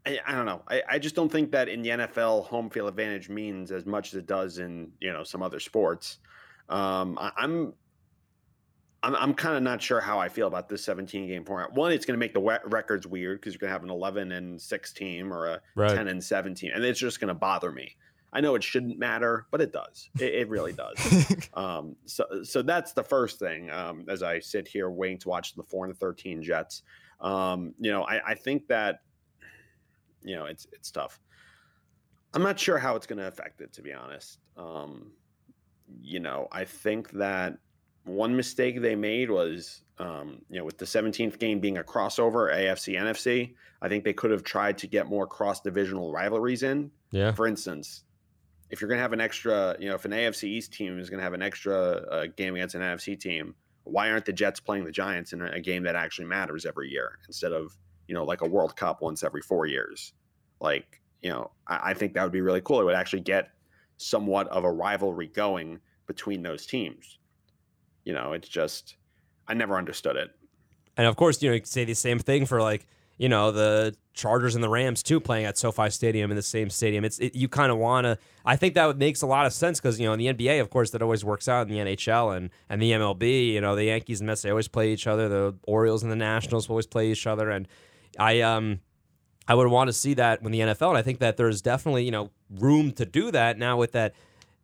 [0.06, 0.62] I, I don't know.
[0.68, 4.08] I, I just don't think that in the NFL, home field advantage means as much
[4.08, 6.18] as it does in, you know, some other sports.
[6.68, 7.74] Um, I, I'm,
[9.02, 11.72] I'm, I'm kind of not sure how I feel about this 17 game format.
[11.72, 13.90] One, it's going to make the we- records weird because you're going to have an
[13.90, 15.94] 11 and 6 team or a Right.
[15.94, 17.94] 10 and 17, and it's just going to bother me.
[18.32, 20.10] I know it shouldn't matter, but it does.
[20.20, 20.98] It, it really does.
[21.54, 23.70] um, so, so that's the first thing.
[23.70, 26.82] Um, as I sit here waiting to watch the 4 and the 13 Jets,
[27.20, 29.00] um, you know, I, I think that,
[30.22, 31.20] you know, it's it's tough.
[32.34, 34.38] I'm not sure how it's going to affect it, to be honest.
[34.56, 35.12] Um,
[36.02, 37.56] you know, I think that
[38.08, 42.54] one mistake they made was, um, you know, with the 17th game being a crossover
[42.54, 46.90] AFC NFC, I think they could have tried to get more cross divisional rivalries in.
[47.10, 47.32] Yeah.
[47.32, 48.04] For instance,
[48.70, 51.08] if you're going to have an extra, you know, if an AFC East team is
[51.08, 54.60] going to have an extra uh, game against an NFC team, why aren't the Jets
[54.60, 58.24] playing the Giants in a, game that actually matters every year instead of, you know,
[58.24, 60.12] like a World Cup once every four years?
[60.60, 62.80] Like, you know, I, I think that would be really cool.
[62.80, 63.48] It would actually get
[63.96, 67.17] somewhat of a rivalry going between those teams.
[68.04, 68.96] You know, it's just,
[69.46, 70.30] I never understood it.
[70.96, 72.86] And of course, you know, you could say the same thing for like,
[73.18, 76.70] you know, the Chargers and the Rams too playing at SoFi Stadium in the same
[76.70, 77.04] stadium.
[77.04, 78.18] It's it, you kind of want to.
[78.44, 80.70] I think that makes a lot of sense because you know in the NBA, of
[80.70, 83.52] course, that always works out in the NHL and and the MLB.
[83.52, 85.28] You know, the Yankees and Mets they always play each other.
[85.28, 87.48] The Orioles and the Nationals always play each other.
[87.50, 87.68] And
[88.18, 88.80] I um
[89.46, 90.88] I would want to see that when the NFL.
[90.88, 94.14] And I think that there's definitely you know room to do that now with that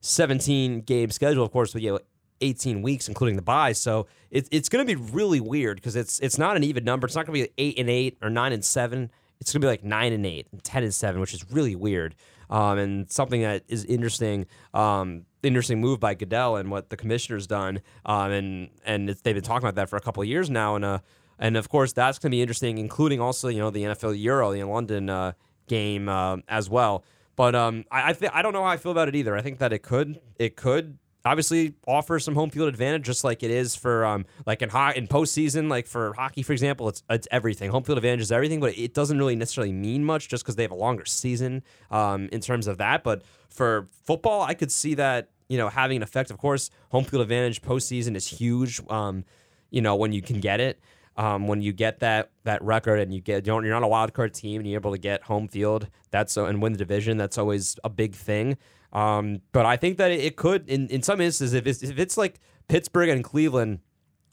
[0.00, 1.44] 17 game schedule.
[1.44, 2.00] Of course, with you know,
[2.40, 3.72] 18 weeks, including the bye.
[3.72, 7.06] So it, it's going to be really weird because it's it's not an even number.
[7.06, 9.10] It's not going to be eight and eight or nine and seven.
[9.40, 11.74] It's going to be like nine and eight and ten and seven, which is really
[11.74, 12.14] weird.
[12.50, 17.46] Um, and something that is interesting, um, interesting move by Goodell and what the commissioner's
[17.46, 17.80] done.
[18.04, 20.76] Um, and and they've been talking about that for a couple of years now.
[20.76, 20.98] And uh,
[21.38, 24.52] and of course that's going to be interesting, including also you know the NFL Euro,
[24.52, 25.32] the London uh,
[25.68, 27.04] game uh, as well.
[27.36, 29.36] But um, I I, th- I don't know how I feel about it either.
[29.36, 33.42] I think that it could it could obviously offers some home field advantage, just like
[33.42, 37.02] it is for um like in ho- in postseason, like for hockey, for example, it's
[37.10, 37.70] it's everything.
[37.70, 40.62] Home field advantage is everything, but it doesn't really necessarily mean much just because they
[40.62, 43.02] have a longer season um in terms of that.
[43.02, 46.30] But for football, I could see that you know having an effect.
[46.30, 48.80] Of course, home field advantage postseason is huge.
[48.90, 49.24] Um,
[49.70, 50.80] you know when you can get it.
[51.16, 54.12] Um, when you get that that record and you get don't you're not a wild
[54.14, 57.16] card team and you're able to get home field that's so and win the division
[57.18, 58.56] that's always a big thing.
[58.94, 62.16] Um, but I think that it, could in, in some instances if it's if it's
[62.16, 63.80] like Pittsburgh and Cleveland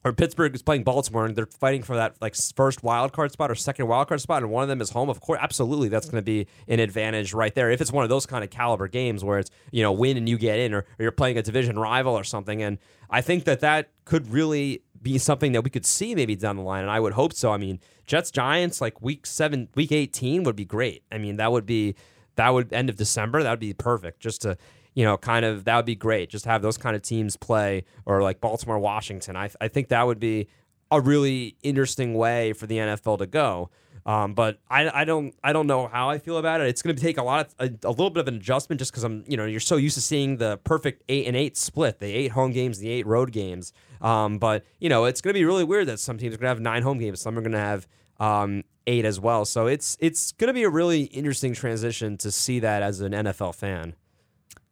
[0.03, 3.51] or Pittsburgh is playing Baltimore and they're fighting for that like first wild card spot
[3.51, 5.09] or second wild card spot, and one of them is home.
[5.09, 7.69] Of course, absolutely, that's going to be an advantage right there.
[7.71, 10.27] If it's one of those kind of caliber games where it's you know win and
[10.27, 12.77] you get in, or, or you're playing a division rival or something, and
[13.09, 16.63] I think that that could really be something that we could see maybe down the
[16.63, 17.51] line, and I would hope so.
[17.51, 21.03] I mean, Jets Giants like week seven, week eighteen would be great.
[21.11, 21.95] I mean, that would be
[22.41, 23.43] that would end of December.
[23.43, 24.57] That would be perfect just to
[24.93, 26.29] you know, kind of that would be great.
[26.29, 29.37] Just have those kind of teams play, or like Baltimore, Washington.
[29.37, 30.47] I, I think that would be
[30.89, 33.69] a really interesting way for the NFL to go.
[34.05, 36.67] Um, but I, I don't I don't know how I feel about it.
[36.67, 38.91] It's going to take a lot of a, a little bit of an adjustment just
[38.91, 41.99] because I'm you know you're so used to seeing the perfect eight and eight split,
[41.99, 43.73] the eight home games, the eight road games.
[44.01, 46.45] Um, but you know it's going to be really weird that some teams are going
[46.47, 47.87] to have nine home games, some are going to have
[48.21, 49.43] um, eight as well.
[49.43, 53.11] So it's it's going to be a really interesting transition to see that as an
[53.11, 53.95] NFL fan.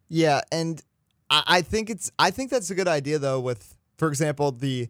[0.07, 0.81] Yeah, and
[1.29, 3.39] I, I think it's I think that's a good idea though.
[3.39, 4.87] With for example the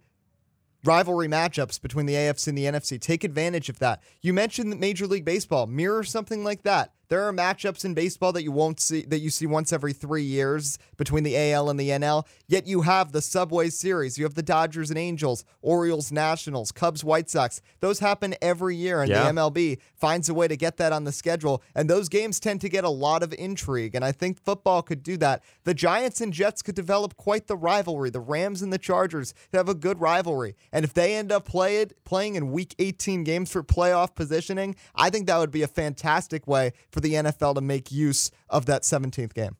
[0.83, 4.03] rivalry matchups between the AFC and the NFC, take advantage of that.
[4.21, 6.93] You mentioned Major League Baseball mirror something like that.
[7.09, 10.21] There are matchups in baseball that you won't see that you see once every three
[10.21, 12.27] years between the AL and the NL.
[12.47, 17.03] Yet you have the Subway Series, you have the Dodgers and Angels, Orioles, Nationals, Cubs,
[17.03, 17.61] White Sox.
[17.79, 19.23] Those happen every year, and Yeah.
[19.23, 21.63] the MLB finds a way to get that on the schedule.
[21.73, 25.01] And those games tend to get a lot of intrigue, and I think football could
[25.01, 25.41] do that.
[25.63, 28.11] The Giants and Jets could develop quite the rivalry.
[28.11, 31.77] The Rams and the Chargers have a good rivalry, and if they end up play
[31.77, 35.67] it, playing in Week 18 games for playoff positioning, I think that would be a
[35.67, 39.55] fantastic way for the NFL to make use of that 17th game.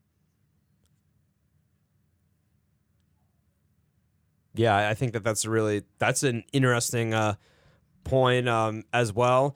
[4.56, 7.36] Yeah, I- think that that's a really that's an interesting uh,
[8.04, 9.56] point um, as well.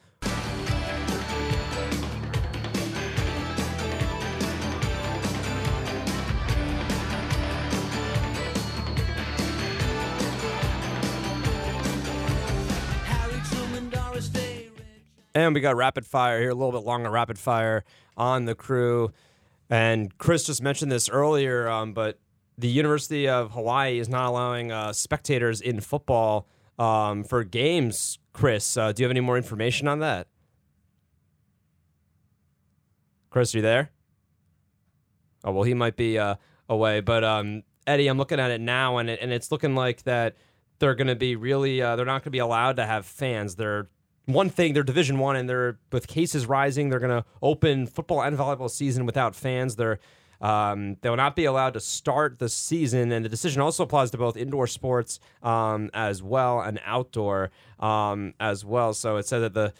[15.36, 17.84] And we got rapid fire here, a little bit longer rapid fire
[18.15, 19.12] on the crew.
[19.69, 22.19] And Chris just mentioned this earlier, um, but
[22.58, 28.19] the University of Hawaii is not allowing uh, spectators in football um, for games.
[28.34, 30.28] Chris, uh, do you have any more information on that?
[33.32, 33.89] Chris, are you there?
[35.43, 36.36] Oh well, he might be uh,
[36.69, 37.00] away.
[37.02, 40.36] But um, Eddie, I'm looking at it now, and it, and it's looking like that
[40.80, 43.56] they're going to be really uh, they're not going to be allowed to have fans.
[43.56, 43.88] They're
[44.26, 46.90] one thing they're Division One, and they're with cases rising.
[46.90, 49.76] They're going to open football and volleyball season without fans.
[49.76, 50.00] They're
[50.42, 54.12] um, they will not be allowed to start the season, and the decision also applies
[54.12, 58.94] to both indoor sports um, as well and outdoor um, as well.
[58.94, 59.74] So it said that the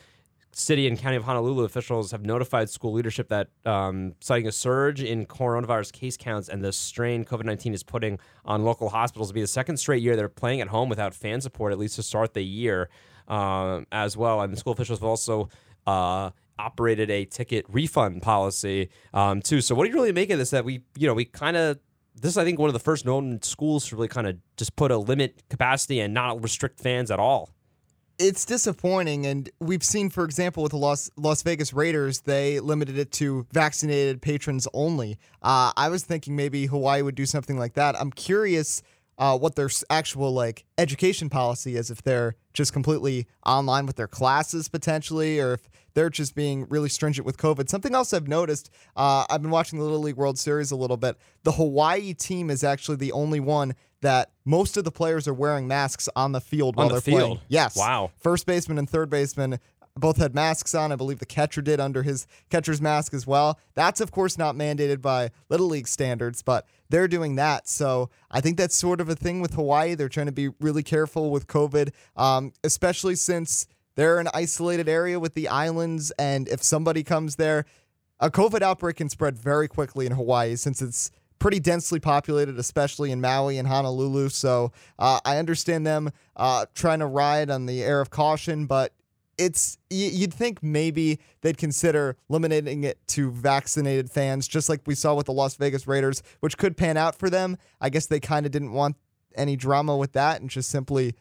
[0.54, 5.02] city and county of Honolulu officials have notified school leadership that um, citing a surge
[5.02, 9.34] in coronavirus case counts and the strain COVID 19 is putting on local hospitals will
[9.34, 12.04] be the second straight year they're playing at home without fan support, at least to
[12.04, 12.90] start the year
[13.28, 14.42] um, as well.
[14.42, 15.50] And the school officials have also
[15.88, 19.62] uh, operated a ticket refund policy um, too.
[19.62, 20.52] So, what do you really make of this?
[20.52, 21.80] That we, you know, we kind of
[22.16, 24.76] this is, I think, one of the first known schools to really kind of just
[24.76, 27.50] put a limit capacity and not restrict fans at all
[28.20, 32.98] it's disappointing, and we've seen, for example, with the Las Las Vegas Raiders, they limited
[32.98, 35.18] it to vaccinated patrons only.
[35.42, 38.00] Uh, I was thinking maybe Hawaii would do something like that.
[38.00, 38.84] I'm curious
[39.18, 44.08] uh, what their actual like education policy is, if they're just completely online with their
[44.08, 47.70] classes potentially, or if they're just being really stringent with COVID.
[47.70, 50.98] Something else I've noticed, uh, I've been watching the Little League World Series a little
[50.98, 51.18] bit.
[51.44, 55.68] The Hawaii team is actually the only one that most of the players are wearing
[55.68, 57.20] masks on the field on while the they're field.
[57.20, 57.40] playing.
[57.48, 57.78] Yes.
[57.78, 58.12] Wow.
[58.20, 59.60] First baseman and third baseman
[59.96, 60.92] both had masks on.
[60.92, 63.60] I believe the catcher did under his catcher's mask as well.
[63.76, 67.68] That's of course not mandated by little league standards, but they're doing that.
[67.68, 69.96] So I think that's sort of a thing with Hawaii.
[69.96, 75.20] They're trying to be really careful with COVID, um, especially since they're an isolated area
[75.20, 77.66] with the islands, and if somebody comes there,
[78.20, 83.12] a COVID outbreak can spread very quickly in Hawaii since it's pretty densely populated, especially
[83.12, 84.30] in Maui and Honolulu.
[84.30, 88.94] So uh, I understand them uh, trying to ride on the air of caution, but
[89.38, 95.14] it's you'd think maybe they'd consider limiting it to vaccinated fans, just like we saw
[95.14, 97.58] with the Las Vegas Raiders, which could pan out for them.
[97.82, 98.96] I guess they kind of didn't want
[99.36, 101.16] any drama with that and just simply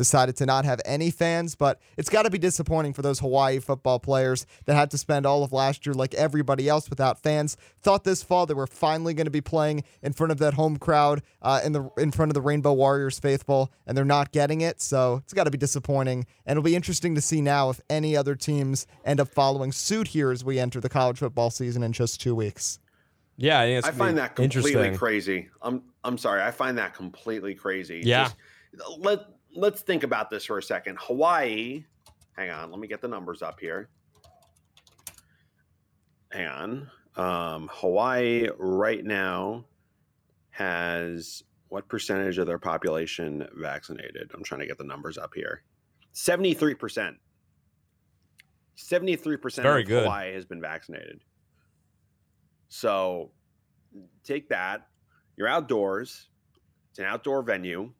[0.00, 3.58] decided to not have any fans, but it's got to be disappointing for those Hawaii
[3.58, 7.58] football players that had to spend all of last year, like everybody else, without fans.
[7.82, 10.78] Thought this fall they were finally going to be playing in front of that home
[10.78, 14.62] crowd, uh, in the in front of the Rainbow Warriors faithful, and they're not getting
[14.62, 14.80] it.
[14.80, 18.16] So it's got to be disappointing, and it'll be interesting to see now if any
[18.16, 21.92] other teams end up following suit here as we enter the college football season in
[21.92, 22.78] just two weeks.
[23.36, 25.50] Yeah, I, I find that completely crazy.
[25.60, 28.00] I'm I'm sorry, I find that completely crazy.
[28.02, 28.24] Yeah.
[28.24, 28.36] Just,
[28.98, 29.20] let
[29.54, 30.98] let's think about this for a second.
[31.00, 31.84] Hawaii,
[32.36, 33.88] hang on, let me get the numbers up here.
[36.30, 36.90] Hang on.
[37.16, 39.64] Um, Hawaii right now
[40.50, 44.30] has what percentage of their population vaccinated?
[44.34, 45.62] I'm trying to get the numbers up here.
[46.14, 47.16] 73%.
[48.76, 50.02] 73% Very of good.
[50.04, 51.20] Hawaii has been vaccinated.
[52.68, 53.30] So
[54.24, 54.86] take that.
[55.36, 56.28] You're outdoors.
[56.90, 57.92] It's an outdoor venue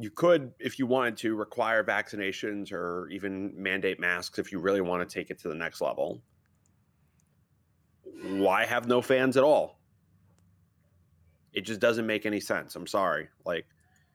[0.00, 4.80] you could, if you wanted to, require vaccinations or even mandate masks if you really
[4.80, 6.22] want to take it to the next level.
[8.22, 9.78] Why have no fans at all?
[11.52, 12.76] It just doesn't make any sense.
[12.76, 13.28] I'm sorry.
[13.44, 13.66] Like,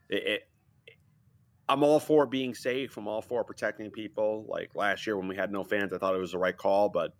[0.09, 0.49] it, it
[1.67, 2.97] I'm all for being safe.
[2.97, 4.45] I'm all for protecting people.
[4.47, 6.89] Like last year when we had no fans, I thought it was the right call,
[6.89, 7.13] but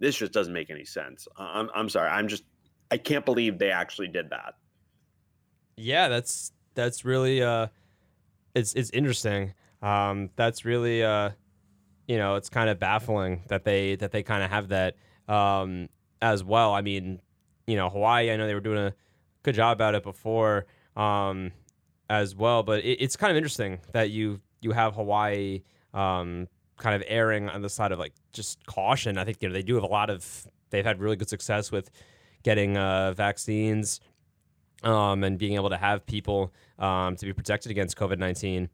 [0.00, 1.28] this just doesn't make any sense.
[1.36, 2.08] I'm, I'm sorry.
[2.08, 2.44] I'm just,
[2.90, 4.54] I can't believe they actually did that.
[5.76, 7.68] Yeah, that's that's really uh,
[8.54, 9.54] it's it's interesting.
[9.82, 11.30] Um, that's really uh,
[12.06, 14.96] you know, it's kind of baffling that they that they kind of have that
[15.28, 15.88] um
[16.20, 16.72] as well.
[16.72, 17.20] I mean,
[17.66, 18.30] you know, Hawaii.
[18.30, 18.94] I know they were doing a
[19.42, 21.52] good job about it before um
[22.10, 26.96] as well, but it, it's kind of interesting that you you have Hawaii um kind
[26.96, 29.16] of erring on the side of like just caution.
[29.18, 31.70] I think you know they do have a lot of they've had really good success
[31.70, 31.90] with
[32.42, 34.00] getting uh, vaccines
[34.84, 38.68] um, and being able to have people um, to be protected against COVID 19.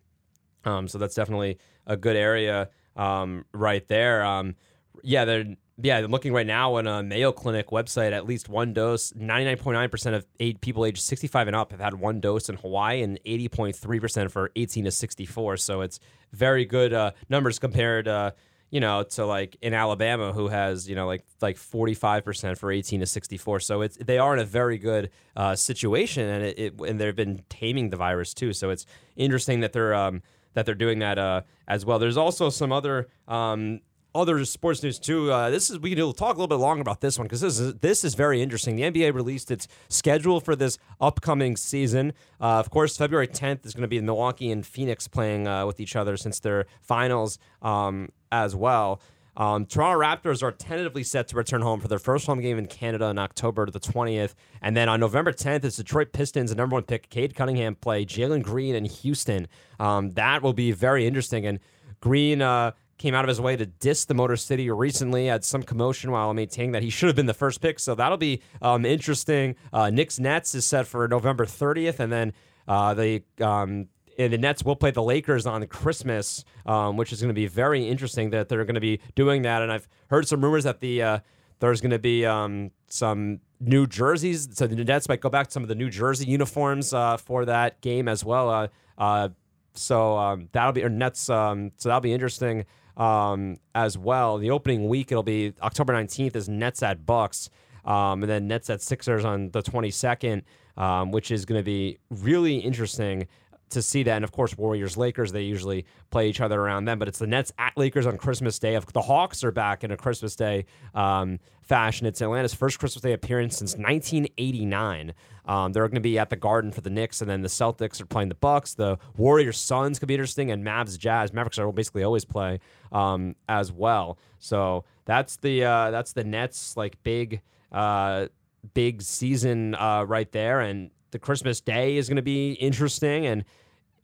[0.64, 4.24] Um, so that's definitely a good area um, right there.
[4.24, 4.56] Um,
[5.02, 8.12] yeah, they're yeah, looking right now on a Mayo Clinic website.
[8.12, 9.14] At least one dose.
[9.14, 11.94] Ninety nine point nine percent of eight people aged sixty five and up have had
[11.94, 15.56] one dose in Hawaii, and eighty point three percent for eighteen to sixty four.
[15.56, 16.00] So it's
[16.32, 18.08] very good uh, numbers compared.
[18.08, 18.32] Uh,
[18.70, 22.58] you know, to like in Alabama, who has you know like like forty five percent
[22.58, 23.60] for eighteen to sixty four.
[23.60, 27.14] So it's they are in a very good uh, situation, and it, it and they've
[27.14, 28.52] been taming the virus too.
[28.52, 30.22] So it's interesting that they're um,
[30.54, 31.98] that they're doing that uh, as well.
[31.98, 33.80] There's also some other um,
[34.14, 35.30] other sports news too.
[35.32, 37.58] Uh, this is we can talk a little bit longer about this one because this
[37.58, 38.76] is this is very interesting.
[38.76, 42.12] The NBA released its schedule for this upcoming season.
[42.40, 45.80] Uh, of course, February 10th is going to be Milwaukee and Phoenix playing uh, with
[45.80, 49.00] each other since their finals um, as well.
[49.36, 52.66] Um, Toronto Raptors are tentatively set to return home for their first home game in
[52.66, 54.34] Canada on October the 20th.
[54.60, 58.04] And then on November 10th, it's Detroit Pistons, the number one pick, Cade Cunningham play
[58.04, 59.48] Jalen Green in Houston.
[59.78, 61.46] Um, that will be very interesting.
[61.46, 61.60] And
[62.00, 65.62] Green uh, came out of his way to diss the Motor City recently, had some
[65.62, 67.80] commotion while maintaining that he should have been the first pick.
[67.80, 69.56] So that'll be um, interesting.
[69.72, 71.98] Uh, Knicks Nets is set for November 30th.
[71.98, 72.32] And then
[72.68, 77.22] uh, the um, and the Nets will play the Lakers on Christmas, um, which is
[77.22, 79.62] going to be very interesting that they're going to be doing that.
[79.62, 81.18] And I've heard some rumors that the uh,
[81.58, 85.52] there's going to be um, some new jerseys, so the Nets might go back to
[85.52, 88.50] some of the New Jersey uniforms uh, for that game as well.
[88.50, 89.28] Uh, uh
[89.72, 91.30] so um, that'll be or Nets.
[91.30, 92.66] Um, so that'll be interesting
[93.00, 94.38] um, as well.
[94.38, 97.50] The opening week it'll be October 19th is Nets at Bucks.
[97.84, 100.42] Um, and then Nets at Sixers on the 22nd,
[100.76, 103.26] um, which is going to be really interesting
[103.70, 104.16] to see that.
[104.16, 107.26] And of course, Warriors Lakers, they usually play each other around them, but it's the
[107.26, 108.74] Nets at Lakers on Christmas Day.
[108.74, 111.38] If The Hawks are back in a Christmas Day um,
[111.70, 112.04] fashion.
[112.04, 115.14] It's Atlanta's first Christmas Day appearance since 1989.
[115.46, 118.00] Um, they're going to be at the Garden for the Knicks, and then the Celtics
[118.00, 118.74] are playing the Bucks.
[118.74, 121.32] The Warriors Suns could be interesting, and Mavs Jazz.
[121.32, 122.58] Mavericks are basically always play
[122.90, 124.18] um, as well.
[124.40, 128.26] So that's the uh, that's the Nets like big uh,
[128.74, 133.44] big season uh, right there, and the Christmas Day is going to be interesting, and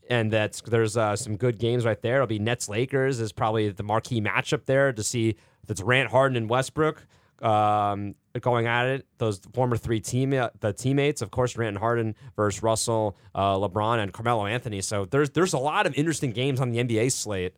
[0.09, 2.17] and that's there's uh, some good games right there.
[2.17, 6.11] It'll be Nets Lakers is probably the marquee matchup there to see if it's Durant
[6.11, 7.07] Harden and Westbrook
[7.43, 9.07] um, going at it.
[9.19, 13.99] Those former three team uh, the teammates, of course, Durant Harden versus Russell, uh, LeBron,
[13.99, 14.81] and Carmelo Anthony.
[14.81, 17.55] So there's there's a lot of interesting games on the NBA slate.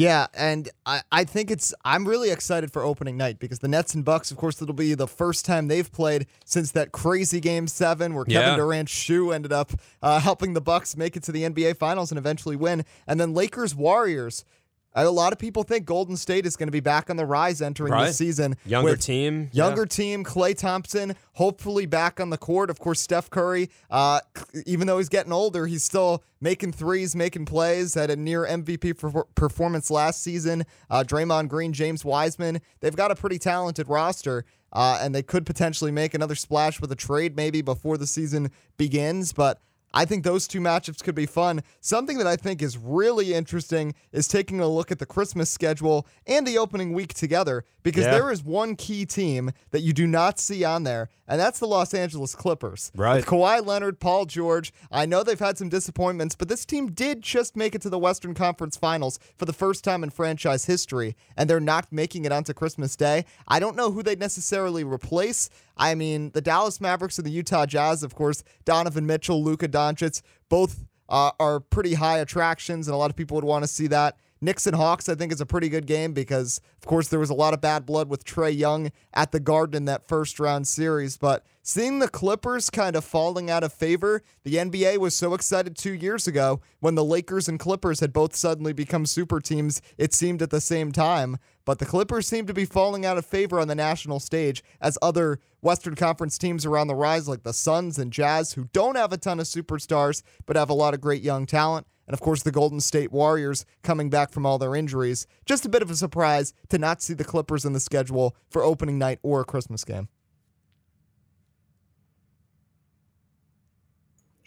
[0.00, 3.94] Yeah, and I, I think it's I'm really excited for opening night because the Nets
[3.94, 7.66] and Bucks, of course, it'll be the first time they've played since that crazy game
[7.66, 8.56] seven where Kevin Yeah.
[8.56, 12.16] Durant's shoe ended up uh, helping the Bucks make it to the NBA Finals and
[12.18, 12.86] eventually win.
[13.06, 14.46] And then Lakers Warriors.
[14.94, 17.62] A lot of people think Golden State is going to be back on the rise
[17.62, 18.06] entering Right.
[18.08, 18.56] this season.
[18.66, 19.86] Younger team, Younger yeah.
[19.86, 22.70] team, Klay Thompson, hopefully back on the court.
[22.70, 24.20] Of course, Steph Curry, uh,
[24.66, 27.94] even though he's getting older, he's still making threes, making plays.
[27.94, 30.64] Had a near MVP per- performance last season.
[30.90, 34.44] Uh, Draymond Green, James Wiseman, they've got a pretty talented roster.
[34.72, 38.52] Uh, and they could potentially make another splash with a trade maybe before the season
[38.76, 39.32] begins.
[39.32, 39.60] But
[39.92, 41.62] I think those two matchups could be fun.
[41.80, 46.06] Something that I think is really interesting is taking a look at the Christmas schedule
[46.26, 48.12] and the opening week together because Yeah.
[48.12, 51.66] there is one key team that you do not see on there, and that's the
[51.66, 52.92] Los Angeles Clippers.
[52.94, 53.16] Right.
[53.16, 54.72] With Kawhi Leonard, Paul George.
[54.92, 57.98] I know they've had some disappointments, but this team did just make it to the
[57.98, 62.32] Western Conference Finals for the first time in franchise history, and they're not making it
[62.32, 63.24] onto Christmas Day.
[63.48, 65.48] I don't know who they'd necessarily replace.
[65.76, 70.22] I mean, the Dallas Mavericks and the Utah Jazz, of course, Donovan Mitchell, Luka Doncic,
[70.48, 73.86] both uh, are pretty high attractions, and a lot of people would want to see
[73.88, 74.16] that.
[74.42, 77.28] Knicks and Hawks, I think, is a pretty good game because, of course, there was
[77.28, 80.66] a lot of bad blood with Trae Young at the Garden in that first round
[80.66, 81.18] series.
[81.18, 85.76] But seeing the Clippers kind of falling out of favor, the NBA was so excited
[85.76, 90.14] two years ago when the Lakers and Clippers had both suddenly become super teams, it
[90.14, 91.36] seemed at the same time.
[91.64, 94.98] But the Clippers seem to be falling out of favor on the national stage as
[95.02, 98.96] other Western Conference teams are on the rise, like the Suns and Jazz, who don't
[98.96, 101.86] have a ton of superstars but have a lot of great young talent.
[102.06, 105.28] And of course, the Golden State Warriors coming back from all their injuries.
[105.46, 108.64] Just a bit of a surprise to not see the Clippers in the schedule for
[108.64, 110.08] opening night or a Christmas game.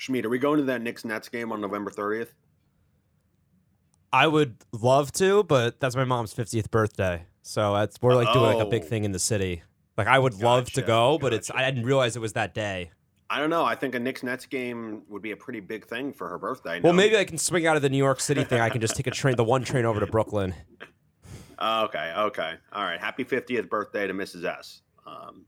[0.04, 2.30] Schmied, are we going to that Knicks Nets game on November 30th?
[4.12, 7.26] I would love to, but that's my mom's 50th birthday.
[7.42, 8.88] So that's we're like doing like a big Oh.
[8.88, 9.64] thing in the city.
[9.98, 11.60] Like I would love to go, but it's gotcha.
[11.66, 12.92] I didn't realize it was that day.
[13.30, 13.64] I don't know.
[13.66, 16.80] I think a Knicks Nets game would be a pretty big thing for her birthday.
[16.82, 18.60] Well, No- maybe I can swing out of the New York City thing.
[18.62, 20.54] I can just take a train, the one train over to Brooklyn.
[21.62, 23.00] Okay, okay, all right.
[23.00, 24.44] Happy 50th birthday to Mrs.
[24.44, 24.82] S.
[25.06, 25.46] Um,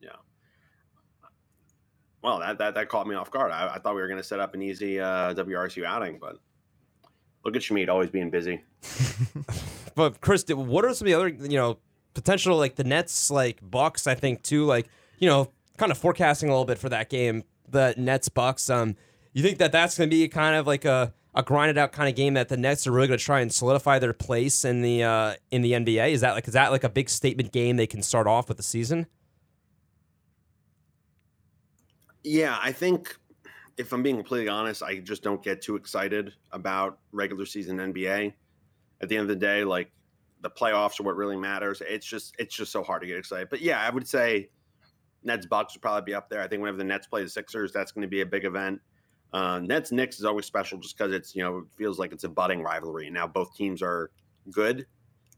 [0.00, 0.10] yeah.
[2.22, 3.50] Well, that, that that caught me off guard.
[3.50, 6.38] I, I thought we were going to set up an easy uh, WRSU outing, but
[7.44, 8.62] look at Schmied always being busy.
[9.94, 11.78] But Chris, what are some of the other you know
[12.14, 14.06] potential like the Nets like Bucks?
[14.06, 17.44] I think too like you know kind of forecasting a little bit for that game,
[17.68, 18.70] the Nets Bucks.
[18.70, 18.96] Um,
[19.32, 22.08] you think that that's going to be kind of like a a grinded out kind
[22.08, 24.82] of game that the Nets are really going to try and solidify their place in
[24.82, 26.10] the uh, in the NBA?
[26.10, 28.56] Is that like is that like a big statement game they can start off with
[28.56, 29.06] the season?
[32.24, 33.16] Yeah, I think
[33.76, 38.32] if I'm being completely honest, I just don't get too excited about regular season NBA.
[39.00, 39.90] At the end of the day, like
[40.42, 41.82] the playoffs are what really matters.
[41.86, 43.48] It's just it's just so hard to get excited.
[43.50, 44.50] But yeah, I would say
[45.24, 46.40] Nets Bucks would probably be up there.
[46.40, 48.80] I think whenever the Nets play the Sixers, that's going to be a big event.
[49.32, 52.24] Uh, Nets Knicks is always special just because it's you know it feels like it's
[52.24, 53.06] a budding rivalry.
[53.06, 54.10] And now both teams are
[54.50, 54.86] good.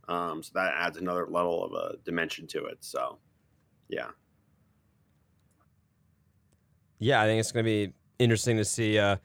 [0.08, 2.78] Um, so that adds another level of a dimension to it.
[2.80, 3.18] So,
[3.88, 4.08] yeah.
[6.98, 9.16] Yeah, I think it's going to be interesting to see uh,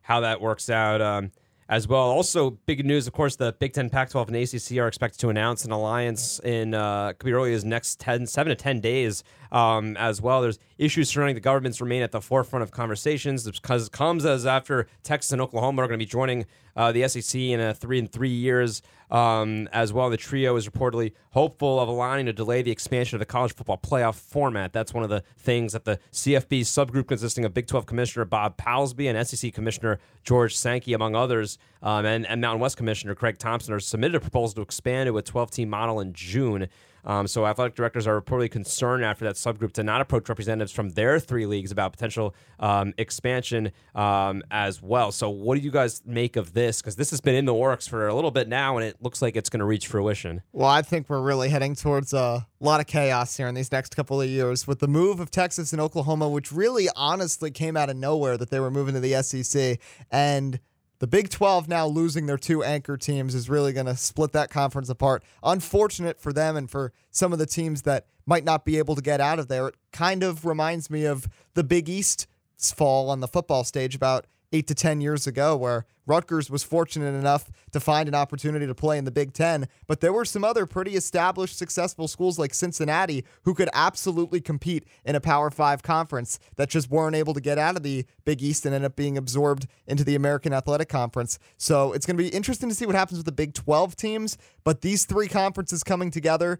[0.00, 1.00] how that works out.
[1.00, 1.32] Um,
[1.68, 2.00] as well.
[2.00, 5.28] Also, big news, of course, the Big Ten, Pac 12, and ACC are expected to
[5.28, 9.22] announce an alliance in, uh, could be early as next 10, 7 to 10 days
[9.52, 10.40] um, as well.
[10.40, 14.86] There's issues surrounding the governments remain at the forefront of conversations because comes as after
[15.02, 18.10] Texas and Oklahoma are going to be joining uh, the SEC in a three and
[18.10, 18.80] three years
[19.10, 20.10] um, as well.
[20.10, 23.78] The trio is reportedly hopeful of aligning to delay the expansion of the college football
[23.78, 24.72] playoff format.
[24.72, 28.56] That's one of the things that the CFB subgroup consisting of Big 12 Commissioner Bob
[28.56, 33.38] Bowlesby and SEC Commissioner George Sankey, among others, um, and, and Mountain West Commissioner Craig
[33.38, 36.68] Thompson, are submitted a proposal to expand to a 12 team model in June.
[37.08, 40.90] Um, so athletic directors are reportedly concerned after that subgroup to not approach representatives from
[40.90, 45.10] their three leagues about potential um, expansion um, as well.
[45.10, 46.82] So what do you guys make of this?
[46.82, 49.22] Because this has been in the works for a little bit now, and it looks
[49.22, 50.42] like it's going to reach fruition.
[50.52, 53.96] Well, I think we're really heading towards a lot of chaos here in these next
[53.96, 57.88] couple of years with the move of Texas and Oklahoma, which really honestly came out
[57.88, 59.78] of nowhere that they were moving to the SEC
[60.10, 60.60] and
[61.00, 64.50] the Big 12 now losing their two anchor teams is really going to split that
[64.50, 65.22] conference apart.
[65.42, 69.02] Unfortunate for them and for some of the teams that might not be able to
[69.02, 69.68] get out of there.
[69.68, 72.26] It kind of reminds me of the Big East's
[72.74, 77.14] fall on the football stage about eight to 10 years ago, where Rutgers was fortunate
[77.14, 79.68] enough to find an opportunity to play in the Big Ten.
[79.86, 84.84] But there were some other pretty established, successful schools like Cincinnati who could absolutely compete
[85.04, 88.42] in a Power Five conference that just weren't able to get out of the Big
[88.42, 91.38] East and end up being absorbed into the American Athletic Conference.
[91.58, 94.38] So it's going to be interesting to see what happens with the Big 12 teams.
[94.64, 96.58] But these three conferences coming together,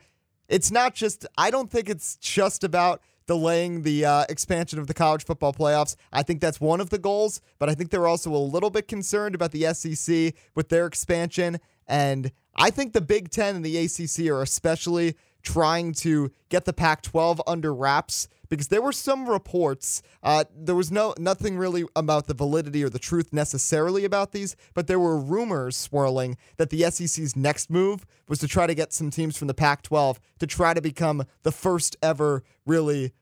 [0.48, 4.94] it's not just, I don't think it's just about delaying the uh, expansion of the
[4.94, 5.94] college football playoffs.
[6.12, 8.88] I think that's one of the goals, but I think they're also a little bit
[8.88, 11.60] concerned about the SEC with their expansion.
[11.86, 16.72] And I think the Big Ten and the ACC are especially trying to get the
[16.72, 20.02] Pac 12 under wraps because there were some reports.
[20.22, 24.56] Uh, there was no nothing really about the validity or the truth necessarily about these,
[24.74, 28.92] but there were rumors swirling that the SEC's next move was to try to get
[28.92, 33.12] some teams from the Pac 12 to try to become the first ever really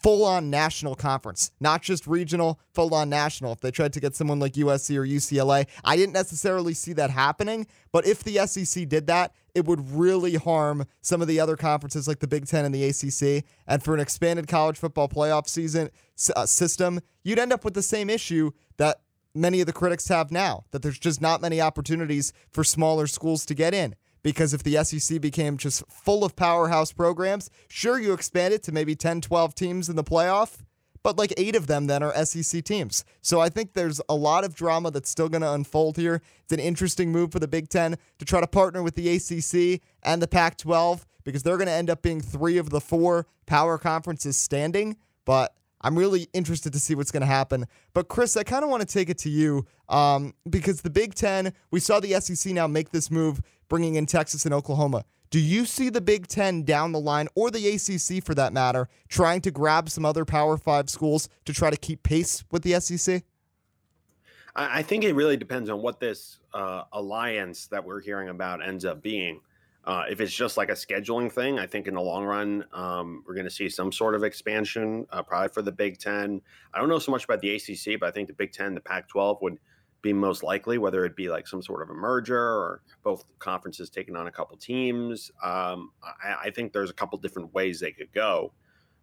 [0.00, 3.52] full on national conference, not just regional, full on national.
[3.52, 7.10] If they tried to get someone like USC or UCLA, I didn't necessarily see that
[7.10, 7.66] happening.
[7.92, 12.08] But if the SEC did that, it would really harm some of the other conferences
[12.08, 13.44] like the Big Ten and the ACC.
[13.66, 15.90] And for an expanded college football playoff season
[16.34, 19.00] uh, system, you'd end up with the same issue that
[19.34, 23.44] many of the critics have now that there's just not many opportunities for smaller schools
[23.46, 28.12] to get in because if the SEC became just full of powerhouse programs, sure, you
[28.12, 30.58] expand it to maybe 10, 12 teams in the playoff,
[31.02, 33.04] but like eight of them then are SEC teams.
[33.22, 36.22] So I think there's a lot of drama that's still going to unfold here.
[36.42, 39.80] It's an interesting move for the Big Ten to try to partner with the ACC
[40.02, 43.26] and the Pac 12 because they're going to end up being three of the four
[43.46, 44.96] power conferences standing.
[45.24, 47.66] But I'm really interested to see what's going to happen.
[47.94, 51.14] But Chris, I kind of want to take it to you um, because the Big
[51.14, 53.40] Ten, we saw the SEC now make this move,
[53.70, 55.04] bringing in Texas and Oklahoma.
[55.30, 58.88] Do you see the Big Ten down the line, or the ACC for that matter,
[59.08, 62.78] trying to grab some other Power Five schools to try to keep pace with the
[62.80, 63.22] SEC?
[64.56, 68.84] I think it really depends on what this uh, alliance that we're hearing about ends
[68.84, 69.40] up being.
[69.84, 73.24] Uh, if it's just like a scheduling thing, I think in the long run, um,
[73.26, 76.42] we're going to see some sort of expansion, uh, probably for the Big Ten.
[76.74, 78.80] I don't know so much about the ACC, but I think the Big Ten, the
[78.80, 79.58] Pac 12 would
[80.02, 83.90] be most likely, whether it be like some sort of a merger or both conferences
[83.90, 85.30] taking on a couple teams.
[85.42, 88.52] Um, I, I, think there's a couple different ways they could go.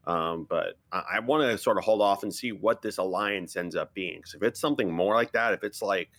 [0.06, 3.56] Um, but I, I want to sort of hold off and see what this alliance
[3.56, 4.18] ends up being.
[4.18, 6.10] Because if it's something more like that, if it's like,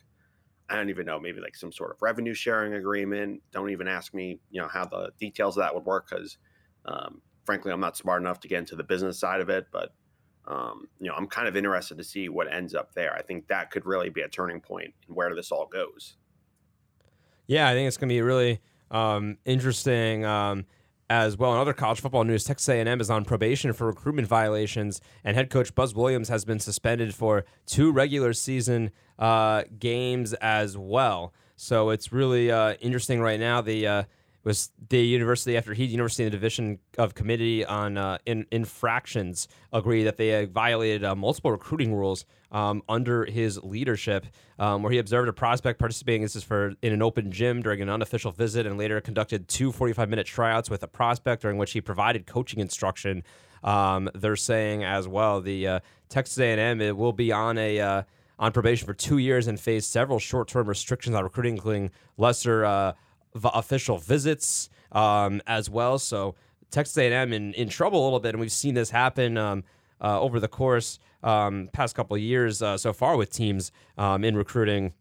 [0.68, 3.42] I don't even know, maybe like some sort of revenue sharing agreement.
[3.52, 6.36] Don't even ask me, you know, how the details of that would work because,
[6.84, 9.66] um, frankly, I'm not smart enough to get into the business side of it.
[9.72, 9.94] But,
[10.48, 13.14] um, you know, I'm kind of interested to see what ends up there.
[13.14, 16.16] I think that could really be a turning point in where this all goes.
[17.46, 20.24] Yeah, I think it's going to be really um, interesting.
[20.24, 20.66] Um,
[21.10, 21.54] as well.
[21.54, 25.50] In other college football news, Texas A&M is on probation for recruitment violations, and head
[25.50, 31.32] coach Buzz Williams has been suspended for two regular season uh, games as well.
[31.56, 33.60] So it's really uh, interesting right now.
[33.60, 34.02] The uh,
[34.48, 39.46] was the university after he university and the division of committee on uh, in, infractions
[39.74, 44.24] agreed that they violated uh, multiple recruiting rules um, under his leadership
[44.58, 47.82] um, where he observed a prospect participating this is for in an open gym during
[47.82, 51.72] an unofficial visit and later conducted two 45 minute tryouts with a prospect during which
[51.72, 53.22] he provided coaching instruction.
[53.62, 58.02] Um, they're saying as well the uh, texas a&m it will be on a uh,
[58.38, 62.92] on probation for two years and face several short-term restrictions on recruiting including lesser uh,
[63.34, 65.98] official visits um, as well.
[65.98, 66.34] So
[66.70, 69.64] Texas A&M in, in trouble a little bit, and we've seen this happen um,
[70.00, 74.24] uh, over the course um, past couple of years uh, so far with teams um,
[74.24, 74.92] in recruiting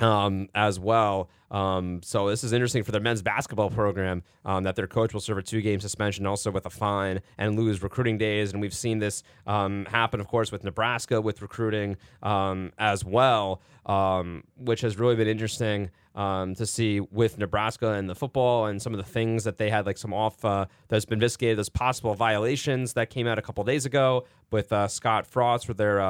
[0.00, 1.30] um, as well.
[1.50, 5.20] Um, so this is interesting for their men's basketball program um, that their coach will
[5.20, 8.52] serve a two-game suspension, also with a fine and lose recruiting days.
[8.52, 13.60] And we've seen this um, happen, of course, with Nebraska with recruiting um, as well,
[13.84, 18.80] um, which has really been interesting um, to see with Nebraska and the football and
[18.80, 21.68] some of the things that they had, like some off uh, that's been investigated as
[21.68, 26.00] possible violations that came out a couple days ago with uh, Scott Frost for their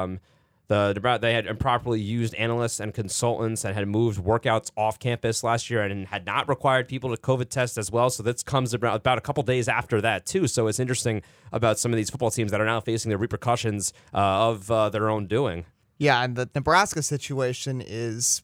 [0.67, 5.69] the they had improperly used analysts and consultants and had moved workouts off campus last
[5.69, 8.09] year and had not required people to COVID test as well.
[8.09, 10.47] So this comes about, about a couple days after that too.
[10.47, 13.93] So it's interesting about some of these football teams that are now facing the repercussions
[14.13, 15.65] uh, of uh, their own doing.
[15.97, 18.41] Yeah, and the Nebraska situation is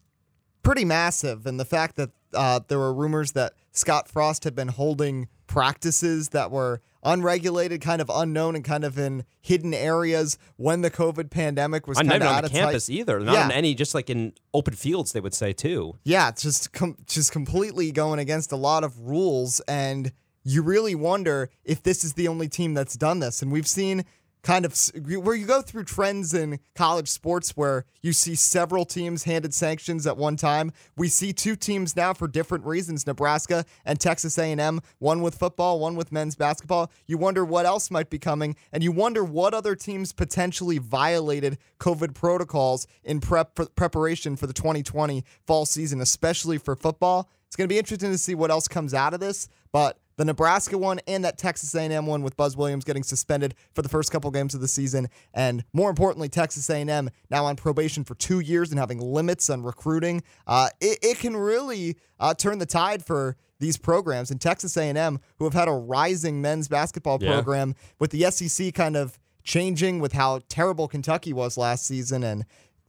[0.69, 4.67] pretty massive, and the fact that uh, there were rumors that Scott Frost had been
[4.67, 10.81] holding practices that were unregulated, kind of unknown, and kind of in hidden areas when
[10.81, 13.19] the COVID pandemic was kind of on the campus either.
[13.19, 13.45] Not yeah.
[13.45, 15.97] on any, just like in open fields, they would say too.
[16.03, 20.11] Yeah, just com- just completely going against a lot of rules, and
[20.43, 23.41] you really wonder if this is the only team that's done this.
[23.41, 24.05] And we've seen
[24.41, 24.73] kind of
[25.21, 30.07] where you go through trends in college sports where you see several teams handed sanctions
[30.07, 30.71] at one time.
[30.95, 35.79] We see two teams now for different reasons, Nebraska and Texas A&M, one with football,
[35.79, 36.91] one with men's basketball.
[37.05, 41.57] You wonder what else might be coming and you wonder what other teams potentially violated
[41.79, 47.29] COVID protocols in prep preparation for the 2020 fall season, especially for football.
[47.47, 50.25] It's going to be interesting to see what else comes out of this, but the
[50.25, 54.11] Nebraska one and that Texas A&M one with Buzz Williams getting suspended for the first
[54.11, 58.41] couple games of the season, and more importantly, Texas A&M now on probation for two
[58.41, 60.21] years and having limits on recruiting.
[60.45, 64.29] Uh, it, it, can really uh, turn the tide for these programs.
[64.29, 67.35] And Texas A&M, who have had a rising men's basketball yeah.
[67.35, 72.45] program, with the SEC kind of changing with how terrible Kentucky was last season and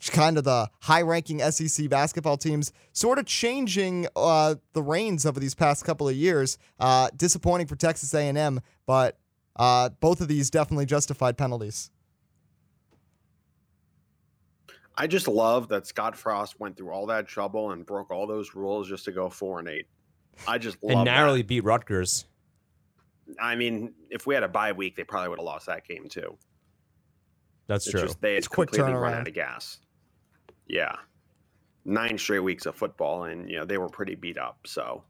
[0.09, 5.55] kind of the high-ranking SEC basketball teams sort of changing uh, the reins over these
[5.55, 6.57] past couple of years.
[6.79, 9.19] Uh, disappointing for Texas A&M, but
[9.57, 11.91] uh, both of these definitely justified penalties.
[14.97, 18.55] I just love that Scott Frost went through all that trouble and broke all those
[18.55, 19.87] rules just to go four and eight.
[20.47, 20.97] I just love it.
[20.97, 21.49] and narrowly that.
[21.49, 22.27] beat Rutgers.
[23.41, 26.09] I mean, if we had a bye week, they probably would have lost that game
[26.09, 26.37] too.
[27.67, 28.03] That's it's true.
[28.03, 29.79] Just, they it's had quick completely run out of gas.
[30.73, 30.95] Yeah,
[31.85, 34.59] nine straight weeks of football, and you know they were pretty beat up.
[34.67, 35.03] So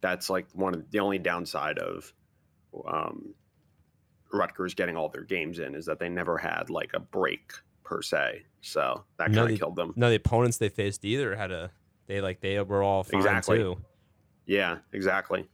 [0.00, 2.12] that's like one of the only downside of
[2.86, 3.34] um,
[4.32, 7.52] Rutgers getting all their games in is that they never had like a break
[7.84, 8.42] per se.
[8.60, 9.92] So that No, kind they- of killed them.
[9.96, 11.70] No, the opponents they faced either had a
[12.06, 13.58] they like they were all fine Exactly.
[13.58, 13.76] too.
[14.46, 15.48] Yeah, exactly.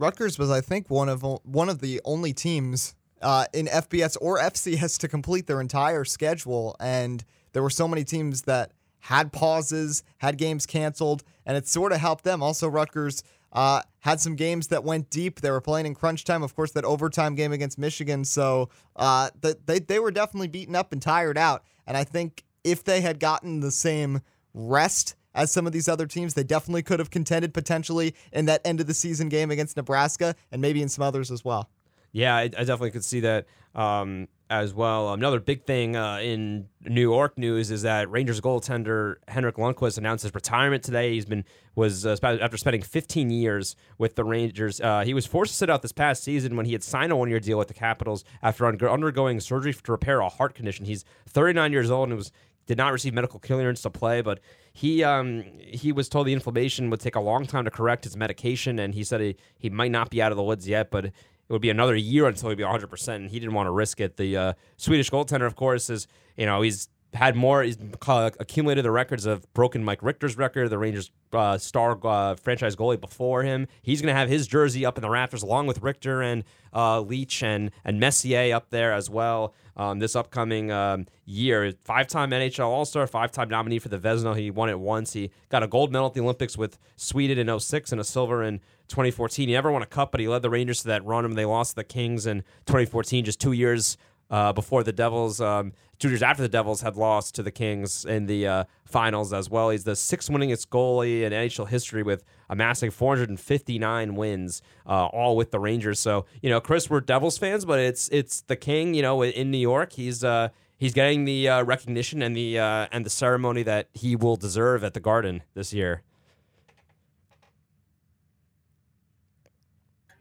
[0.00, 4.38] Rutgers was, I think, one of one of the only teams uh, in FBS or
[4.38, 10.02] FCS to complete their entire schedule, and there were so many teams that had pauses,
[10.18, 12.42] had games canceled, and it sort of helped them.
[12.42, 15.40] Also, Rutgers uh, had some games that went deep.
[15.40, 18.24] They were playing in crunch time, of course, that overtime game against Michigan.
[18.24, 19.30] So uh,
[19.66, 21.64] they they were definitely beaten up and tired out.
[21.86, 24.20] And I think if they had gotten the same
[24.52, 28.60] rest as some of these other teams, they definitely could have contended potentially in that
[28.64, 31.70] end of the season game against Nebraska and maybe in some others as well.
[32.12, 35.12] Yeah, I, I definitely could see that um, as well.
[35.12, 40.22] Another big thing uh, in New York news is that Rangers goaltender Henrik Lundqvist announced
[40.22, 41.12] his retirement today.
[41.12, 41.44] He's been
[41.74, 44.80] was uh, after spending 15 years with the Rangers.
[44.80, 47.16] Uh, he was forced to sit out this past season when he had signed a
[47.16, 50.86] one-year deal with the Capitals after un- undergoing surgery to repair a heart condition.
[50.86, 52.32] He's 39 years old and was
[52.66, 54.40] did not receive medical clearance to play, but
[54.72, 58.16] he um, he was told the inflammation would take a long time to correct his
[58.16, 61.10] medication, and he said he, he might not be out of the woods yet, but
[61.48, 64.00] it would be another year until he'd be 100%, and he didn't want to risk
[64.00, 64.16] it.
[64.16, 67.64] The uh, Swedish goaltender, of course, is, you know, he's had more,
[68.02, 73.00] accumulated the records of broken Mike Richter's record, the Rangers uh, star uh, franchise goalie
[73.00, 73.66] before him.
[73.82, 77.00] He's going to have his jersey up in the rafters along with Richter and uh,
[77.00, 81.72] Leetch and, and Messier up there as well um, this upcoming um, year.
[81.84, 84.36] Five time NHL All Star, five time nominee for the Vezina.
[84.36, 85.12] He won it once.
[85.12, 88.42] He got a gold medal at the Olympics with Sweden in 06 and a silver
[88.42, 89.48] in 2014.
[89.48, 91.24] He never won a cup, but he led the Rangers to that run.
[91.24, 93.96] And they lost the Kings in 2014, just two years
[94.30, 98.04] uh, before the Devils, um, two years after the Devils had lost to the Kings
[98.04, 99.70] in the uh, finals as well.
[99.70, 105.50] He's the sixth winningest goalie in NHL history with amassing 459 wins, uh, all with
[105.50, 105.98] the Rangers.
[106.00, 108.94] So you know, Chris, we're Devils fans, but it's it's the King.
[108.94, 112.86] You know, in New York, he's uh, he's getting the uh, recognition and the uh,
[112.92, 116.02] and the ceremony that he will deserve at the Garden this year.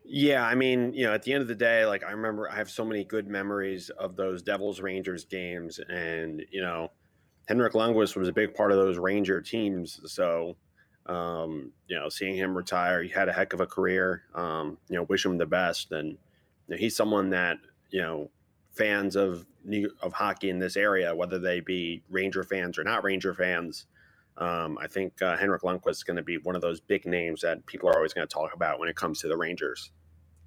[0.10, 2.56] Yeah, I mean, you know, at the end of the day, like I remember I
[2.56, 6.92] have so many good memories of those Devils Rangers games and, you know,
[7.50, 10.00] Henrik Lundqvist was a big part of those Ranger teams.
[10.06, 10.56] So,
[11.08, 14.24] um, you know, seeing him retire, he had a heck of a career.
[14.34, 15.92] Um, you know, wish him the best.
[15.92, 16.18] And you
[16.70, 17.58] know, he's someone that,
[17.90, 18.30] you know,
[18.72, 19.46] fans of
[20.02, 23.88] of hockey in this area, whether they be Ranger fans or not Ranger fans,
[24.38, 27.42] um, I think uh, Henrik Lundqvist is going to be one of those big names
[27.42, 29.92] that people are always going to talk about when it comes to the Rangers.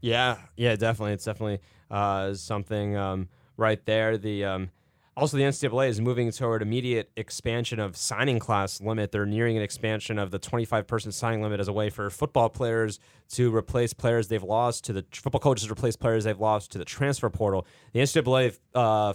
[0.01, 1.13] Yeah, yeah, definitely.
[1.13, 4.17] It's definitely uh, something um, right there.
[4.17, 4.71] The um,
[5.17, 9.13] also the NCAA is moving toward immediate expansion of signing class limit.
[9.13, 12.49] They're nearing an expansion of the 25 person signing limit as a way for football
[12.49, 12.99] players
[13.31, 16.85] to replace players they've lost to the football coaches replace players they've lost to the
[16.85, 17.67] transfer portal.
[17.93, 19.13] The NCAA uh,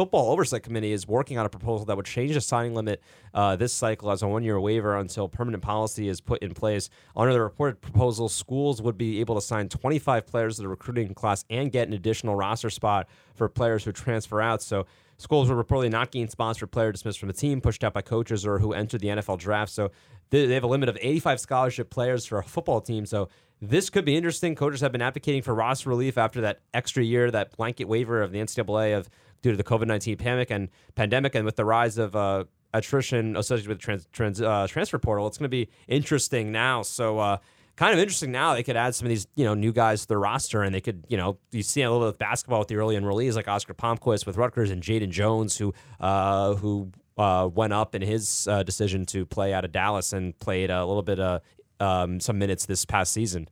[0.00, 3.02] football oversight committee is working on a proposal that would change the signing limit
[3.34, 6.88] uh, this cycle as a one-year waiver until permanent policy is put in place.
[7.14, 11.12] Under the reported proposal, schools would be able to sign 25 players to the recruiting
[11.12, 14.62] class and get an additional roster spot for players who transfer out.
[14.62, 14.86] So
[15.18, 18.46] schools were reportedly not gain sponsored player dismissed from the team, pushed out by coaches,
[18.46, 19.70] or who entered the NFL draft.
[19.70, 19.90] So
[20.30, 23.04] they have a limit of 85 scholarship players for a football team.
[23.04, 23.28] So
[23.60, 24.54] this could be interesting.
[24.54, 28.32] Coaches have been advocating for roster relief after that extra year, that blanket waiver of
[28.32, 29.10] the NCAA of
[29.42, 33.36] due to the COVID nineteen pandemic and pandemic, and with the rise of uh, attrition
[33.36, 36.82] associated with trans, trans uh, transfer portal, it's going to be interesting now.
[36.82, 37.18] So.
[37.18, 37.38] Uh,
[37.76, 38.52] kind of interesting now.
[38.52, 40.82] They could add some of these, you know, new guys to the roster, and they
[40.82, 43.48] could, you know, you see a little bit of basketball with the early enrollees like
[43.48, 48.46] Oskar Palmquist with Rutgers and Jaden Jones, who uh, who uh, went up in his
[48.48, 51.40] uh, decision to play out of Dallas and played a little bit of
[51.78, 53.48] um, some minutes this past season.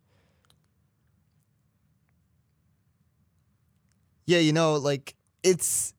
[4.26, 5.94] Yeah, you know, like it's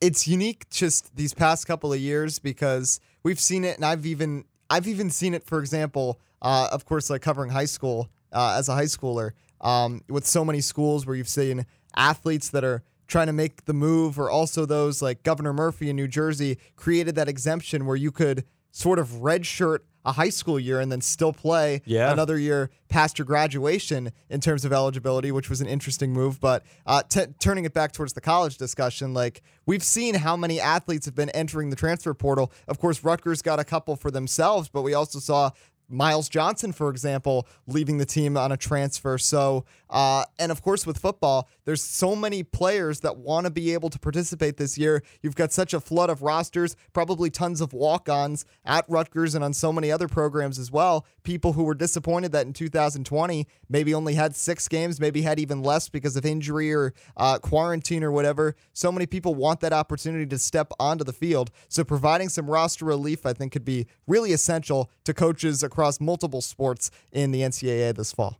[0.00, 4.44] it's unique just these past couple of years because we've seen it and I've even
[4.68, 8.68] I've even seen it for example uh, of course like covering high school uh, as
[8.68, 11.66] a high schooler um, with so many schools where you've seen
[11.96, 15.96] athletes that are trying to make the move or also those like Governor Murphy in
[15.96, 20.80] New Jersey created that exemption where you could sort of redshirt a high school year
[20.80, 22.12] and then still play yeah.
[22.12, 26.40] another year past your graduation in terms of eligibility, which was an interesting move.
[26.40, 30.60] But uh, t- turning it back towards the college discussion, like we've seen how many
[30.60, 32.52] athletes have been entering the transfer portal.
[32.66, 35.50] Of course, Rutgers got a couple for themselves, but we also saw
[35.90, 39.18] Myles Johnson, for example, leaving the team on a transfer.
[39.18, 43.72] So, uh, and of course, with football, there's so many players that want to be
[43.72, 45.02] able to participate this year.
[45.22, 49.44] You've got such a flood of rosters, probably tons of walk ons at Rutgers and
[49.44, 51.04] on so many other programs as well.
[51.22, 55.62] People who were disappointed that in 2020 maybe only had six games, maybe had even
[55.62, 58.54] less because of injury or uh, quarantine or whatever.
[58.72, 61.50] So many people want that opportunity to step onto the field.
[61.68, 65.98] So, providing some roster relief, I think, could be really essential to coaches across across
[65.98, 68.38] multiple sports in the NCAA this fall.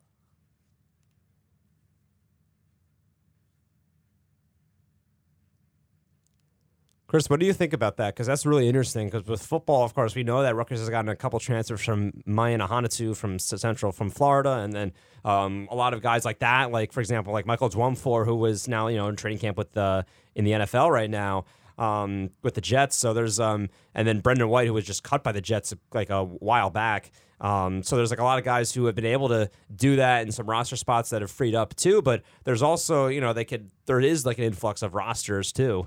[7.07, 8.14] Chris, what do you think about that?
[8.14, 9.09] Because that's really interesting.
[9.09, 12.12] Because with football, of course, we know that Rutgers has gotten a couple transfers from
[12.26, 14.93] Mayan Ahanotu from Central from Florida, and then
[15.24, 18.68] um, a lot of guys like that, like for example, like Michael Dwumfour, who was
[18.68, 21.47] now you know in training camp with the in the NFL right now
[21.80, 22.97] um, with the Jets.
[22.97, 26.11] So there's um, and then Brendon White, who was just cut by the Jets like
[26.11, 27.11] a while back.
[27.41, 30.22] Um, so there's like a lot of guys who have been able to do that
[30.22, 32.03] in some roster spots that have freed up too.
[32.03, 35.86] But there's also you know they could there is like an influx of rosters too.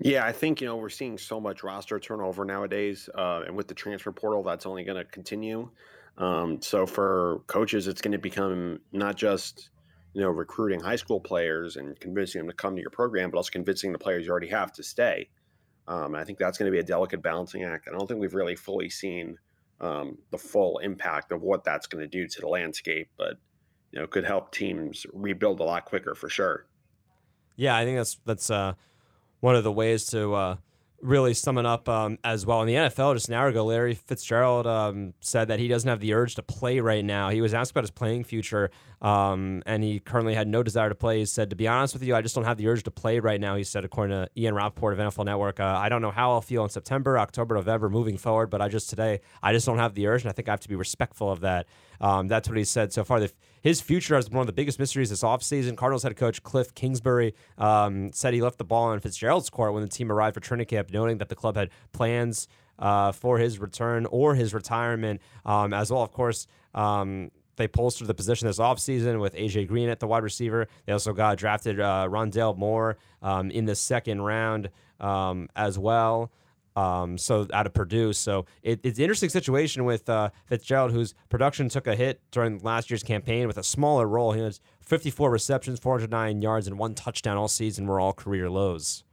[0.00, 3.68] Yeah, I think you know we're seeing so much roster turnover nowadays, uh, and with
[3.68, 5.68] the transfer portal, that's only going to continue.
[6.18, 9.70] Um, so for coaches, it's going to become not just
[10.14, 13.36] you know recruiting high school players and convincing them to come to your program, but
[13.36, 15.28] also convincing the players you already have to stay.
[15.88, 17.88] Um, I think that's going to be a delicate balancing act.
[17.88, 19.38] I don't think we've really fully seen
[19.80, 23.34] um, the full impact of what that's going to do to the landscape, but
[23.90, 26.66] you know, could help teams rebuild a lot quicker for sure.
[27.56, 28.74] Yeah, I think that's that's uh,
[29.40, 30.56] one of the ways to uh,
[31.02, 32.62] really summing up um, as well.
[32.62, 36.00] In the NFL, just an hour ago, Larry Fitzgerald um, said that he doesn't have
[36.00, 37.28] the urge to play right now.
[37.28, 38.70] He was asked about his playing future,
[39.02, 41.18] um, and he currently had no desire to play.
[41.18, 43.18] He said, To be honest with you, I just don't have the urge to play
[43.18, 45.58] right now, he said, according to Ian Rapoport of NFL Network.
[45.60, 48.68] Uh, I don't know how I'll feel in September, October, November, moving forward, but I
[48.68, 50.76] just today, I just don't have the urge, and I think I have to be
[50.76, 51.66] respectful of that.
[52.00, 53.20] Um, that's what he said so far.
[53.62, 55.76] His future is one of the biggest mysteries this offseason.
[55.76, 59.82] Cardinals head coach Kliff Kingsbury um, said he left the ball on Fitzgerald's court when
[59.82, 62.48] the team arrived for training camp, noting that the club had plans
[62.80, 66.02] uh, for his return or his retirement um, as well.
[66.02, 70.24] Of course, um, they bolstered the position this offseason with AJ Green at the wide
[70.24, 70.66] receiver.
[70.86, 76.32] They also got drafted uh, Rondale Moore um, in the second round um, as well.
[76.74, 81.14] Um, so out of Purdue, so it, it's an interesting situation with uh, Fitzgerald, whose
[81.28, 84.32] production took a hit during last year's campaign with a smaller role.
[84.32, 87.86] He has 54 receptions, 409 yards, and one touchdown all season.
[87.86, 89.04] Were all career lows.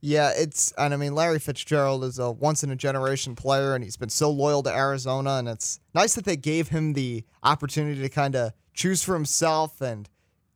[0.00, 3.82] Yeah, it's and I mean Larry Fitzgerald is a once in a generation player and
[3.82, 8.00] he's been so loyal to Arizona and it's nice that they gave him the opportunity
[8.02, 10.08] to kind of choose for himself and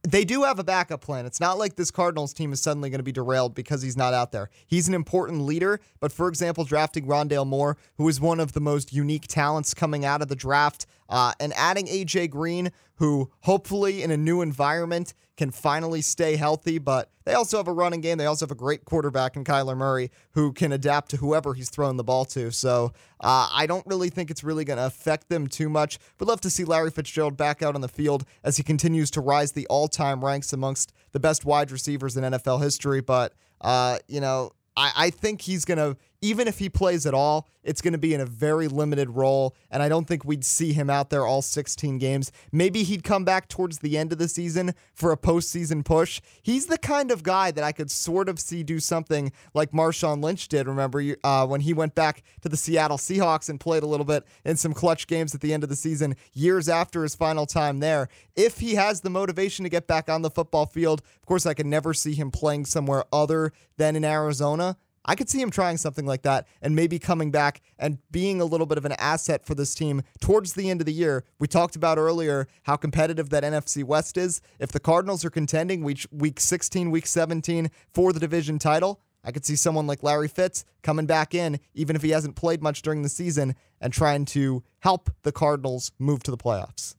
[0.02, 1.26] they do have a backup plan.
[1.26, 4.14] It's not like this Cardinals team is suddenly going to be derailed because he's not
[4.14, 4.48] out there.
[4.66, 8.60] He's an important leader, but for example, drafting Rondale Moore, who is one of the
[8.60, 14.02] most unique talents coming out of the draft, uh, and adding AJ Green, who hopefully
[14.02, 16.76] in a new environment can finally stay healthy.
[16.76, 18.18] But they also have a running game.
[18.18, 21.70] They also have a great quarterback in Kyler Murray who can adapt to whoever he's
[21.70, 22.52] throwing the ball to.
[22.52, 25.98] So uh, I don't really think it's really going to affect them too much.
[26.18, 29.22] Would love to see Larry Fitzgerald back out on the field as he continues to
[29.22, 33.00] rise the all time ranks amongst the best wide receivers in NFL history.
[33.00, 33.32] But,
[33.62, 37.48] uh, you know, I, I think he's going to, even if he plays at all,
[37.62, 39.54] it's going to be in a very limited role.
[39.70, 42.32] And I don't think we'd see him out there all 16 games.
[42.52, 46.20] Maybe he'd come back towards the end of the season for a postseason push.
[46.42, 50.22] He's the kind of guy that I could sort of see do something like Marshawn
[50.22, 50.66] Lynch did.
[50.66, 54.24] Remember uh, when he went back to the Seattle Seahawks and played a little bit
[54.44, 57.80] in some clutch games at the end of the season, years after his final time
[57.80, 58.08] there.
[58.36, 61.54] If he has the motivation to get back on the football field, of course, I
[61.54, 64.76] can never see him playing somewhere other than in Arizona.
[65.04, 68.44] I could see him trying something like that and maybe coming back and being a
[68.44, 71.24] little bit of an asset for this team towards the end of the year.
[71.38, 74.42] We talked about earlier how competitive that NFC West is.
[74.58, 79.32] If the Cardinals are contending week, week 16, week 17 for the division title, I
[79.32, 82.82] could see someone like Larry Fitz coming back in, even if he hasn't played much
[82.82, 86.94] during the season, and trying to help the Cardinals move to the playoffs.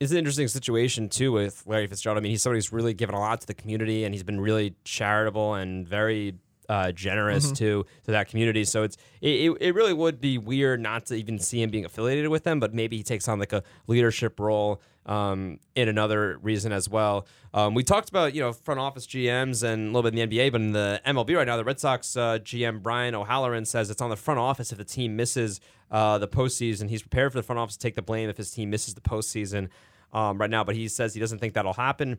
[0.00, 2.16] It's an interesting situation too with Larry Fitzgerald.
[2.16, 4.40] I mean, he's somebody who's really given a lot to the community, and he's been
[4.40, 6.34] really charitable and very
[6.70, 7.54] uh, generous mm-hmm.
[7.54, 8.64] to to that community.
[8.64, 12.28] So it's it, it really would be weird not to even see him being affiliated
[12.28, 16.72] with them, but maybe he takes on like a leadership role um, in another reason
[16.72, 17.26] as well.
[17.52, 20.38] Um, we talked about you know front office GMs and a little bit in the
[20.38, 23.90] NBA, but in the MLB right now, the Red Sox uh, GM Brian O'Halloran says
[23.90, 26.88] it's on the front office if the team misses uh, the postseason.
[26.88, 29.02] He's prepared for the front office to take the blame if his team misses the
[29.02, 29.68] postseason
[30.12, 32.18] um, right now, but he says he doesn't think that'll happen.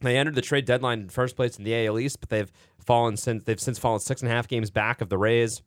[0.00, 3.16] They entered the trade deadline in first place in the AL East, but they've fallen
[3.16, 5.62] since they've since fallen six and a half games back of the Rays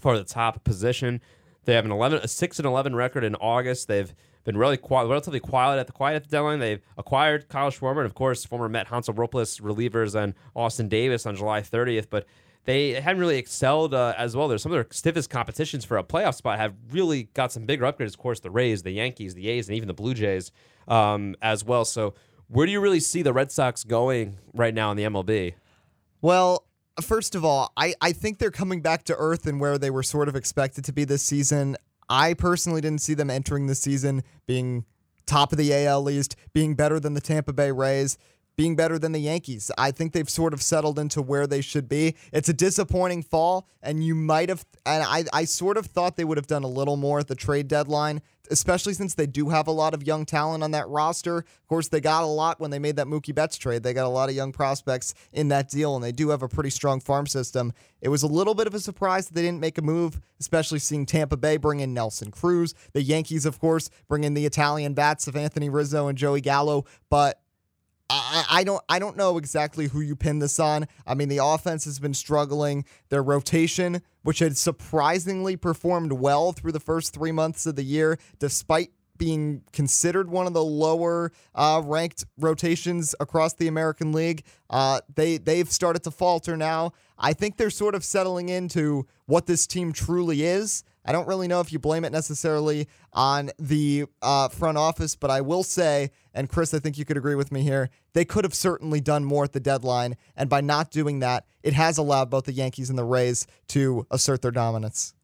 [0.00, 1.20] for the top position.
[1.64, 3.88] They have an eleven a six and eleven record in August.
[3.88, 6.60] They've been really quiet, relatively quiet at the quiet at the deadline.
[6.60, 11.26] They've acquired Kyle Schwarber and of course former Met Hansel Robles relievers and Austin Davis
[11.26, 12.26] on July 30th, but
[12.64, 14.48] they hadn't really excelled uh, as well.
[14.48, 17.84] There's some of their stiffest competitions for a playoff spot have really got some bigger
[17.84, 18.08] upgrades.
[18.08, 20.50] Of course, the Rays, the Yankees, the A's, and even the Blue Jays
[20.88, 21.84] um, as well.
[21.84, 22.14] So,
[22.48, 25.54] where do you really see the Red Sox going right now in the MLB?
[26.20, 26.66] Well,
[27.00, 30.02] first of all, I, I think they're coming back to earth and where they were
[30.02, 31.76] sort of expected to be this season.
[32.08, 34.84] I personally didn't see them entering the season being
[35.26, 38.18] top of the AL East, being better than the Tampa Bay Rays
[38.56, 39.70] being better than the Yankees.
[39.76, 42.16] I think they've sort of settled into where they should be.
[42.32, 46.24] It's a disappointing fall, and you might have, and I, I sort of thought they
[46.24, 49.66] would have done a little more at the trade deadline, especially since they do have
[49.66, 51.38] a lot of young talent on that roster.
[51.38, 53.82] Of course, they got a lot when they made that Mookie Betts trade.
[53.82, 56.48] They got a lot of young prospects in that deal, and they do have a
[56.48, 57.72] pretty strong farm system.
[58.00, 60.78] It was a little bit of a surprise that they didn't make a move, especially
[60.78, 62.74] seeing Tampa Bay bring in Nelson Cruz.
[62.92, 66.84] The Yankees, of course, bring in the Italian bats of Anthony Rizzo and Joey Gallo,
[67.08, 67.40] but
[68.10, 70.86] I, I don't I don't know exactly who you pin this on.
[71.06, 72.84] I mean, the offense has been struggling.
[73.08, 78.18] Their rotation, which had surprisingly performed well through the first three months of the year,
[78.38, 84.44] despite being considered one of the lower uh, ranked rotations across the American League.
[84.68, 86.92] Uh, they they've started to falter now.
[87.18, 90.84] I think they're sort of settling into what this team truly is.
[91.04, 95.30] I don't really know if you blame it necessarily on the uh, front office, but
[95.30, 98.44] I will say, and Chris, I think you could agree with me here, they could
[98.44, 100.16] have certainly done more at the deadline.
[100.34, 104.06] And by not doing that, it has allowed both the Yankees and the Rays to
[104.10, 105.14] assert their dominance.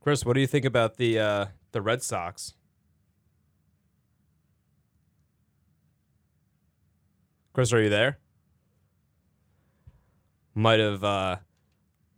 [0.00, 2.52] Chris, what do you think about the uh, the Red Sox?
[7.54, 8.18] Chris, are you there?
[10.54, 11.36] Might have uh,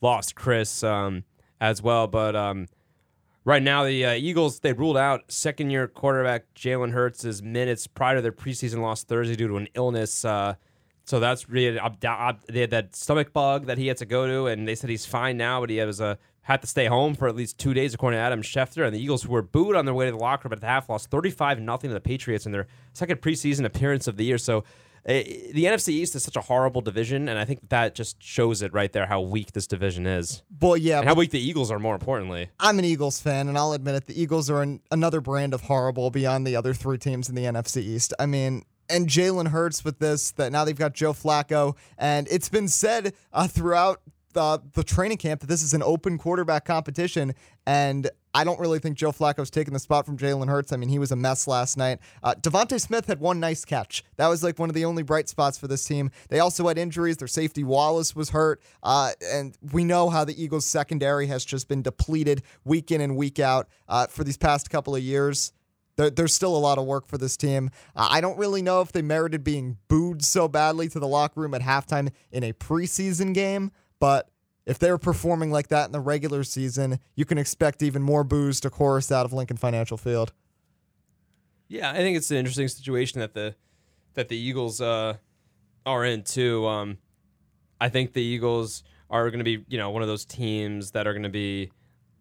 [0.01, 1.24] lost Chris um,
[1.61, 2.07] as well.
[2.07, 2.68] But um,
[3.47, 8.20] Right now, the uh, Eagles they ruled out second-year quarterback Jalen Hurts' minutes prior to
[8.20, 10.24] their preseason loss Thursday due to an illness.
[10.24, 10.55] Uh,
[11.05, 11.78] so that's really
[12.49, 15.07] they had that stomach bug that he had to go to, and they said he's
[15.07, 17.95] fine now, but he was a had to stay home for at least two days,
[17.95, 18.84] according to Adam Schefter.
[18.84, 20.66] And the Eagles, who were booed on their way to the locker room at the
[20.66, 24.39] half, lost 35 nothing to the Patriots in their second preseason appearance of the year.
[24.39, 24.64] So
[25.09, 28.61] uh, the NFC East is such a horrible division, and I think that just shows
[28.61, 30.42] it right there how weak this division is.
[30.61, 32.50] Well, yeah, and how weak the Eagles are, more importantly.
[32.59, 35.62] I'm an Eagles fan, and I'll admit it, the Eagles are an, another brand of
[35.62, 38.14] horrible beyond the other three teams in the NFC East.
[38.18, 42.48] I mean, and Jalen Hurts with this that now they've got Joe Flacco, and it's
[42.48, 44.00] been said uh, throughout
[44.32, 47.32] the the training camp that this is an open quarterback competition,
[47.64, 50.70] and I don't really think Joe Flacco's taking the spot from Jalen Hurts.
[50.70, 52.01] I mean, he was a mess last night.
[52.22, 54.05] Uh, DeVonta Smith had one nice catch.
[54.16, 56.11] That was like one of the only bright spots for this team.
[56.28, 57.16] They also had injuries.
[57.16, 61.66] Their safety Wallace was hurt, uh, and we know how the Eagles' secondary has just
[61.66, 65.55] been depleted week in and week out uh, for these past couple of years.
[65.97, 67.70] There, there's still a lot of work for this team.
[67.95, 71.41] Uh, I don't really know if they merited being booed so badly to the locker
[71.41, 74.28] room at halftime in a preseason game, but
[74.67, 78.61] if they're performing like that in the regular season, you can expect even more boos
[78.61, 80.33] to chorus out of Lincoln Financial Field.
[81.69, 83.55] Yeah, I think it's an interesting situation that the
[84.14, 85.14] that the Eagles uh,
[85.85, 86.67] are in too.
[86.67, 86.99] Um,
[87.81, 91.07] I think the Eagles are going to be, you know, one of those teams that
[91.07, 91.71] are going to be,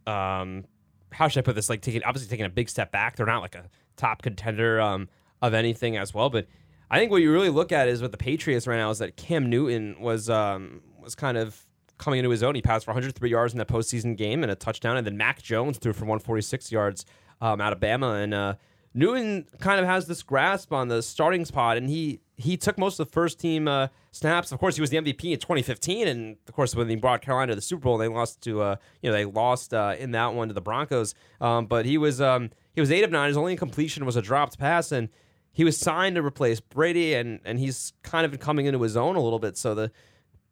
[0.06, 0.66] um,
[1.12, 1.70] how should I put this?
[1.70, 3.16] Like taking obviously taking a big step back.
[3.16, 5.10] They're not like a top contender um,
[5.42, 6.48] of anything as well, but
[6.92, 9.16] I think what you really look at is with the Patriots right now is that
[9.16, 11.66] Cam Newton was um, was kind of
[11.98, 12.56] coming into his own.
[12.56, 15.42] He passed for 103 yards in that postseason game and a touchdown, and then Mac
[15.42, 17.06] Jones threw for 146 yards
[17.42, 18.24] um, out of Bama.
[18.24, 18.56] And uh,
[18.94, 23.00] Newton kind of has this grasp on the starting spot, and he he took most
[23.00, 24.52] of the first team uh, snaps.
[24.52, 27.52] Of course, he was the MVP in 2015, and of course, when he brought Carolina
[27.52, 30.34] to the Super Bowl, they lost to uh, you know they lost uh, in that
[30.34, 31.14] one to the Broncos.
[31.42, 33.28] Um, but he was um, he was eight of nine.
[33.28, 35.10] His only completion was a dropped pass, and
[35.52, 39.18] he was signed to replace Brady, and and he's kind of coming into his own
[39.18, 39.58] a little bit.
[39.58, 39.92] So the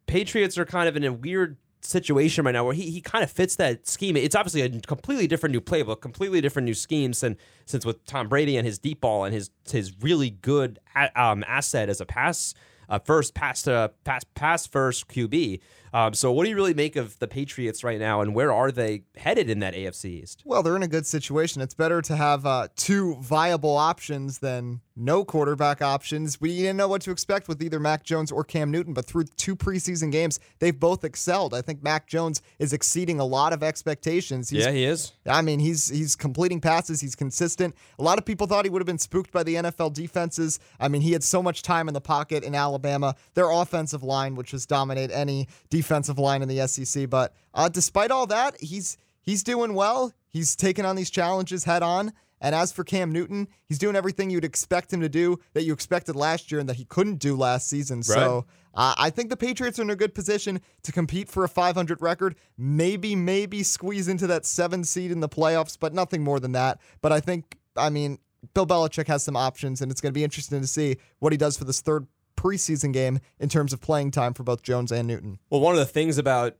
[0.06, 3.30] Patriots are kind of in a weird situation right now where he, he kind of
[3.30, 4.16] fits that scheme.
[4.16, 7.36] It's obviously a completely different new playbook, completely different new schemes than
[7.66, 10.78] since with Tom Brady and his deep ball and his his really good
[11.16, 12.54] um, asset as a pass
[12.88, 15.60] uh, first pass to pass pass first QB.
[15.94, 18.72] Um, so, what do you really make of the Patriots right now, and where are
[18.72, 20.42] they headed in that AFC East?
[20.44, 21.62] Well, they're in a good situation.
[21.62, 26.40] It's better to have uh, two viable options than no quarterback options.
[26.40, 29.24] We didn't know what to expect with either Mac Jones or Cam Newton, but through
[29.36, 31.54] two preseason games, they've both excelled.
[31.54, 34.50] I think Mac Jones is exceeding a lot of expectations.
[34.50, 35.12] He's, yeah, he is.
[35.26, 37.00] I mean, he's he's completing passes.
[37.00, 37.72] He's consistent.
[38.00, 40.58] A lot of people thought he would have been spooked by the NFL defenses.
[40.80, 43.14] I mean, he had so much time in the pocket in Alabama.
[43.34, 47.08] Their offensive line, which was dominate any defense defensive line in the SEC.
[47.08, 50.12] But uh, despite all that, he's he's doing well.
[50.28, 52.12] He's taking on these challenges head on.
[52.40, 55.72] And as for Cam Newton, he's doing everything you'd expect him to do that you
[55.72, 57.98] expected last year and that he couldn't do last season.
[57.98, 58.04] Right.
[58.04, 61.48] So uh, I think the Patriots are in a good position to compete for a
[61.48, 62.34] 500 record.
[62.58, 66.80] Maybe, maybe squeeze into that seven seed in the playoffs, but nothing more than that.
[67.00, 68.18] But I think, I mean,
[68.52, 71.38] Bill Belichick has some options, and it's going to be interesting to see what he
[71.38, 72.06] does for this third
[72.36, 75.38] preseason game in terms of playing time for both Jones and Newton.
[75.50, 76.56] Well, one of the things about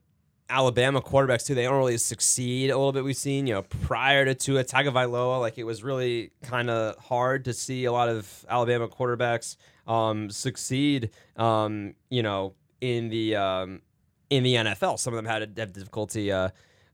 [0.49, 3.03] Alabama quarterbacks too, they don't really succeed a little bit.
[3.03, 7.45] We've seen, you know, prior to Tua Tagovailoa, like it was really kind of hard
[7.45, 9.57] to see a lot of Alabama quarterbacks
[9.87, 11.09] um, succeed.
[11.35, 13.81] Um, you know, in the um,
[14.29, 16.49] in the NFL, some of them had a, have difficulty uh,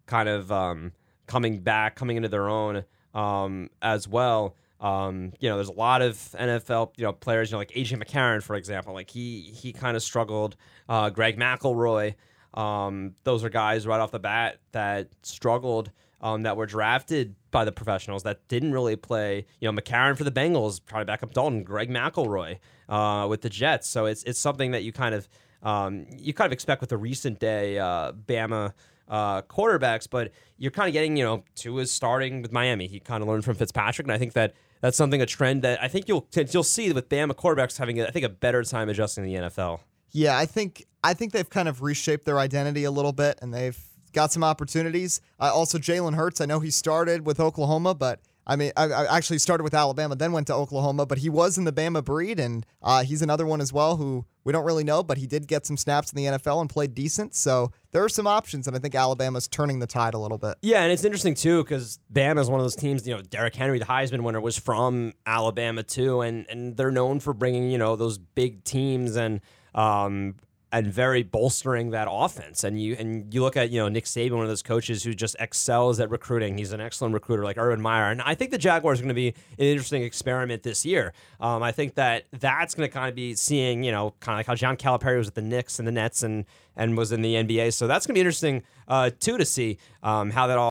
[0.06, 0.94] kind of um,
[1.28, 4.56] coming back, coming into their own um, as well.
[4.82, 8.04] Um, you know, there's a lot of NFL, you know, players, you know, like AJ
[8.04, 8.94] McCarron, for example.
[8.94, 10.58] Like he he kind of struggled.
[10.90, 12.16] Uh, Greg McElroy.
[12.54, 15.92] Um, those are guys right off the bat that struggled.
[16.24, 19.48] Um, that were drafted by the professionals that didn't really play.
[19.60, 21.64] You know, McCarron for the Bengals, probably back up Dalton.
[21.64, 22.60] Greg McElroy
[22.90, 23.88] uh, with the Jets.
[23.88, 25.28] So it's it's something that you kind of
[25.64, 28.74] um, you kind of expect with the recent day uh, Bama
[29.08, 32.88] uh, quarterbacks, but you're kind of getting, you know, Tua is starting with Miami.
[32.88, 35.82] He kind of learned from Fitzpatrick, and I think that that's something a trend that
[35.82, 39.24] I think you'll you'll see with Bama quarterbacks having I think a better time adjusting
[39.24, 39.80] the NFL.
[40.12, 43.54] Yeah, I think I think they've kind of reshaped their identity a little bit, and
[43.54, 43.80] they've
[44.12, 45.22] got some opportunities.
[45.40, 46.42] Uh, also, Jalen Hurts.
[46.42, 50.16] I know he started with Oklahoma, but I mean, I, I, actually started with Alabama,
[50.16, 53.46] then went to Oklahoma, but he was in the Bama breed, and uh, he's another
[53.46, 56.18] one as well who we don't really know, but he did get some snaps in
[56.18, 57.36] the NFL and played decent.
[57.36, 60.56] So there are some options, and I think Alabama's turning the tide a little bit.
[60.62, 63.08] Yeah, and it's interesting too because Bama is one of those teams.
[63.08, 67.20] You know, Derrick Henry, the Heisman winner, was from Alabama too, and and they're known
[67.20, 69.42] for bringing you know those big teams and
[69.76, 70.36] um,
[70.72, 72.64] and very bolstering that offense.
[72.64, 75.14] And you and you look at you know Nick Saban, one of those coaches who
[75.14, 76.58] just excels at recruiting.
[76.58, 78.12] He's an excellent recruiter, like Urban Meyer.
[78.12, 81.14] And I think the Jaguars are going to be an interesting experiment this year.
[81.40, 84.40] Um, I think that that's going to kind of be seeing you know kind of
[84.40, 86.46] like how John Calipari was at the Knicks and the Nets and
[86.76, 87.74] and was in the NBA.
[87.74, 90.70] So that's going to be interesting uh, too to see um, how that all